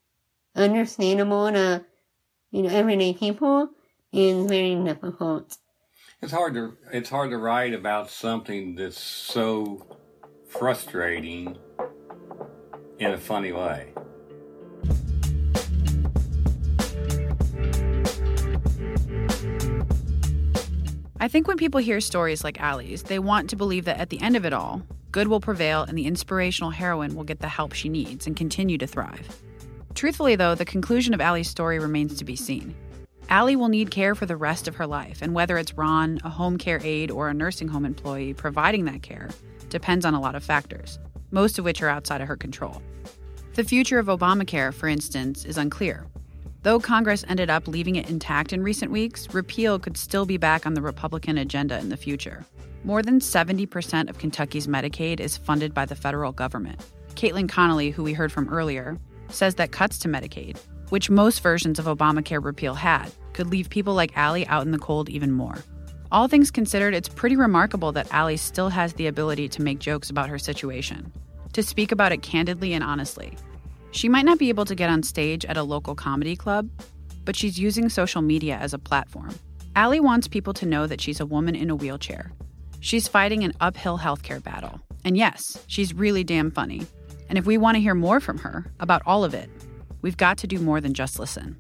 understandable 0.55 1.51
to, 1.51 1.85
you 2.51 2.63
know, 2.63 2.71
everyday 2.71 3.15
people 3.15 3.69
is 4.13 4.47
very 4.47 4.75
difficult. 4.77 5.57
It's 6.23 6.31
hard 6.31 6.55
to 6.55 6.77
it's 6.93 7.11
hard 7.11 7.31
to 7.31 7.37
write 7.37 7.75
about 7.75 8.09
something 8.09 8.77
that's 8.77 9.01
so 9.01 9.85
frustrating 10.47 11.59
in 13.01 13.11
a 13.11 13.19
funny 13.19 13.51
way. 13.51 13.93
I 21.19 21.27
think 21.27 21.49
when 21.49 21.57
people 21.57 21.81
hear 21.81 22.01
stories 22.01 22.45
like 22.45 22.61
Ally's, 22.61 23.03
they 23.03 23.19
want 23.19 23.51
to 23.51 23.57
believe 23.57 23.85
that 23.87 23.99
at 23.99 24.11
the 24.11 24.21
end 24.21 24.37
of 24.37 24.47
it 24.47 24.53
all, 24.53 24.83
good 25.11 25.27
will 25.27 25.41
prevail 25.41 25.83
and 25.83 25.99
the 25.99 26.07
inspirational 26.07 26.71
heroine 26.71 27.17
will 27.17 27.25
get 27.25 27.41
the 27.41 27.49
help 27.49 27.73
she 27.73 27.89
needs 27.89 28.29
and 28.29 28.37
continue 28.37 28.79
to 28.79 28.87
thrive. 28.87 29.43
Truthfully, 29.95 30.37
though, 30.37 30.55
the 30.55 30.65
conclusion 30.65 31.15
of 31.15 31.21
Ally's 31.21 31.51
story 31.51 31.81
remains 31.81 32.17
to 32.19 32.25
be 32.25 32.37
seen. 32.37 32.77
Ally 33.29 33.55
will 33.55 33.69
need 33.69 33.91
care 33.91 34.15
for 34.15 34.27
the 34.27 34.37
rest 34.37 34.69
of 34.69 34.77
her 34.77 34.87
life, 34.87 35.23
and 35.23 35.35
whether 35.35 35.57
it's 35.57 35.75
Ron, 35.75 36.21
a 36.25 36.29
home 36.29 36.59
care 36.59 36.81
aide, 36.83 37.11
or 37.11 37.29
a 37.29 37.35
nursing 37.35 37.69
home 37.69 37.85
employee 37.85 38.35
providing 38.35 38.85
that 38.87 39.03
care 39.03 39.31
depends 39.71 40.05
on 40.05 40.15
a 40.15 40.21
lot 40.21 40.35
of 40.35 40.45
factors, 40.45 40.99
most 41.31 41.59
of 41.59 41.65
which 41.65 41.83
are 41.83 41.89
outside 41.89 42.21
of 42.21 42.29
her 42.29 42.37
control. 42.37 42.83
The 43.55 43.65
future 43.65 43.99
of 43.99 44.07
Obamacare, 44.07 44.73
for 44.73 44.89
instance, 44.89 45.45
is 45.45 45.59
unclear. 45.59 46.07
Though 46.63 46.79
Congress 46.79 47.25
ended 47.29 47.51
up 47.51 47.67
leaving 47.67 47.97
it 47.97 48.09
intact 48.09 48.53
in 48.53 48.63
recent 48.63 48.93
weeks, 48.93 49.33
repeal 49.35 49.79
could 49.79 49.97
still 49.97 50.25
be 50.25 50.37
back 50.37 50.65
on 50.65 50.75
the 50.75 50.83
Republican 50.83 51.39
agenda 51.39 51.79
in 51.79 51.89
the 51.89 51.97
future. 51.97 52.45
More 52.85 53.03
than 53.03 53.21
70% 53.21 54.09
of 54.09 54.19
Kentucky's 54.19 54.67
Medicaid 54.67 55.21
is 55.21 55.37
funded 55.37 55.75
by 55.75 55.87
the 55.87 55.95
federal 55.95 56.33
government. 56.33 56.81
Caitlin 57.15 57.49
Connolly, 57.49 57.91
who 57.91 58.03
we 58.03 58.13
heard 58.13 58.33
from 58.33 58.49
earlier, 58.49 58.99
says 59.29 59.57
that 59.57 59.73
cuts 59.73 59.99
to 59.99 60.09
Medicaid, 60.09 60.57
which 60.93 61.09
most 61.09 61.41
versions 61.41 61.79
of 61.79 61.87
Obamacare 61.87 62.45
repeal 62.45 62.75
had, 62.75 63.11
could 63.33 63.47
leave 63.47 63.71
people 63.71 63.95
like 63.95 64.15
Ally 64.15 64.45
out 64.47 64.67
in 64.67 64.73
the 64.73 64.79
cold 64.79 65.09
even 65.09 65.33
more. 65.33 65.57
All 66.11 66.29
things 66.29 66.51
considered, 66.51 66.93
it's 66.93 67.09
pretty 67.09 67.35
remarkable 67.35 67.93
that 67.93 68.13
Ally 68.13 68.35
still 68.35 68.69
has 68.69 68.93
the 68.93 69.07
ability 69.07 69.49
to 69.49 69.63
make 69.63 69.79
jokes 69.79 70.11
about 70.11 70.29
her 70.29 70.39
situation, 70.39 71.11
to 71.55 71.63
speak 71.63 71.93
about 71.93 72.13
it 72.13 72.21
candidly 72.21 72.75
and 72.75 72.85
honestly. 72.85 73.39
She 73.93 74.11
might 74.11 74.27
not 74.27 74.39
be 74.39 74.51
able 74.51 74.67
to 74.67 74.75
get 74.75 74.91
on 74.91 75.03
stage 75.03 75.47
at 75.47 75.57
a 75.57 75.63
local 75.63 75.95
comedy 75.95 76.37
club, 76.37 76.69
but 77.25 77.37
she's 77.37 77.59
using 77.59 77.89
social 77.89 78.21
media 78.21 78.59
as 78.59 78.75
a 78.75 78.79
platform. 78.79 79.35
Ally 79.75 79.99
wants 79.99 80.29
people 80.29 80.53
to 80.53 80.67
know 80.67 80.87
that 80.87 81.01
she's 81.01 81.21
a 81.21 81.25
woman 81.25 81.55
in 81.55 81.71
a 81.71 81.75
wheelchair. 81.75 82.33
She's 82.81 83.09
fighting 83.09 83.45
an 83.45 83.55
uphill 83.63 83.99
healthcare 83.99 84.43
battle. 84.43 84.79
And 85.07 85.17
yes, 85.17 85.57
she's 85.69 85.95
really 85.95 86.23
damn 86.23 86.51
funny. 86.51 86.83
And 87.31 87.39
if 87.39 87.47
we 87.47 87.57
want 87.57 87.77
to 87.77 87.81
hear 87.81 87.95
more 87.95 88.21
from 88.21 88.37
her 88.37 88.67
about 88.79 89.01
all 89.07 89.25
of 89.25 89.33
it, 89.33 89.49
we've 90.03 90.17
got 90.17 90.37
to 90.39 90.47
do 90.47 90.59
more 90.59 90.81
than 90.81 90.93
just 90.93 91.19
listen. 91.19 91.57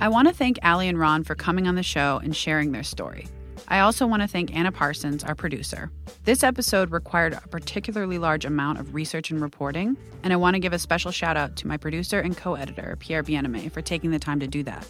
I 0.00 0.08
want 0.08 0.28
to 0.28 0.34
thank 0.34 0.58
Ally 0.62 0.84
and 0.84 0.98
Ron 0.98 1.24
for 1.24 1.34
coming 1.34 1.66
on 1.66 1.76
the 1.76 1.82
show 1.82 2.20
and 2.22 2.36
sharing 2.36 2.72
their 2.72 2.82
story. 2.82 3.26
I 3.68 3.80
also 3.80 4.06
want 4.06 4.20
to 4.20 4.28
thank 4.28 4.54
Anna 4.54 4.70
Parsons, 4.70 5.24
our 5.24 5.34
producer. 5.34 5.90
This 6.24 6.42
episode 6.42 6.90
required 6.90 7.32
a 7.32 7.48
particularly 7.48 8.18
large 8.18 8.44
amount 8.44 8.78
of 8.78 8.94
research 8.94 9.30
and 9.30 9.40
reporting, 9.40 9.96
and 10.22 10.32
I 10.32 10.36
want 10.36 10.54
to 10.54 10.60
give 10.60 10.74
a 10.74 10.78
special 10.78 11.10
shout 11.10 11.38
out 11.38 11.56
to 11.56 11.66
my 11.66 11.78
producer 11.78 12.20
and 12.20 12.36
co 12.36 12.54
editor, 12.54 12.96
Pierre 13.00 13.22
Bienaimé, 13.22 13.72
for 13.72 13.80
taking 13.80 14.10
the 14.10 14.18
time 14.18 14.40
to 14.40 14.46
do 14.46 14.62
that. 14.64 14.86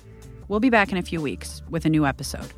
We'll 0.48 0.60
be 0.60 0.70
back 0.70 0.90
in 0.90 0.98
a 0.98 1.02
few 1.02 1.20
weeks 1.20 1.62
with 1.70 1.84
a 1.84 1.88
new 1.88 2.04
episode. 2.04 2.52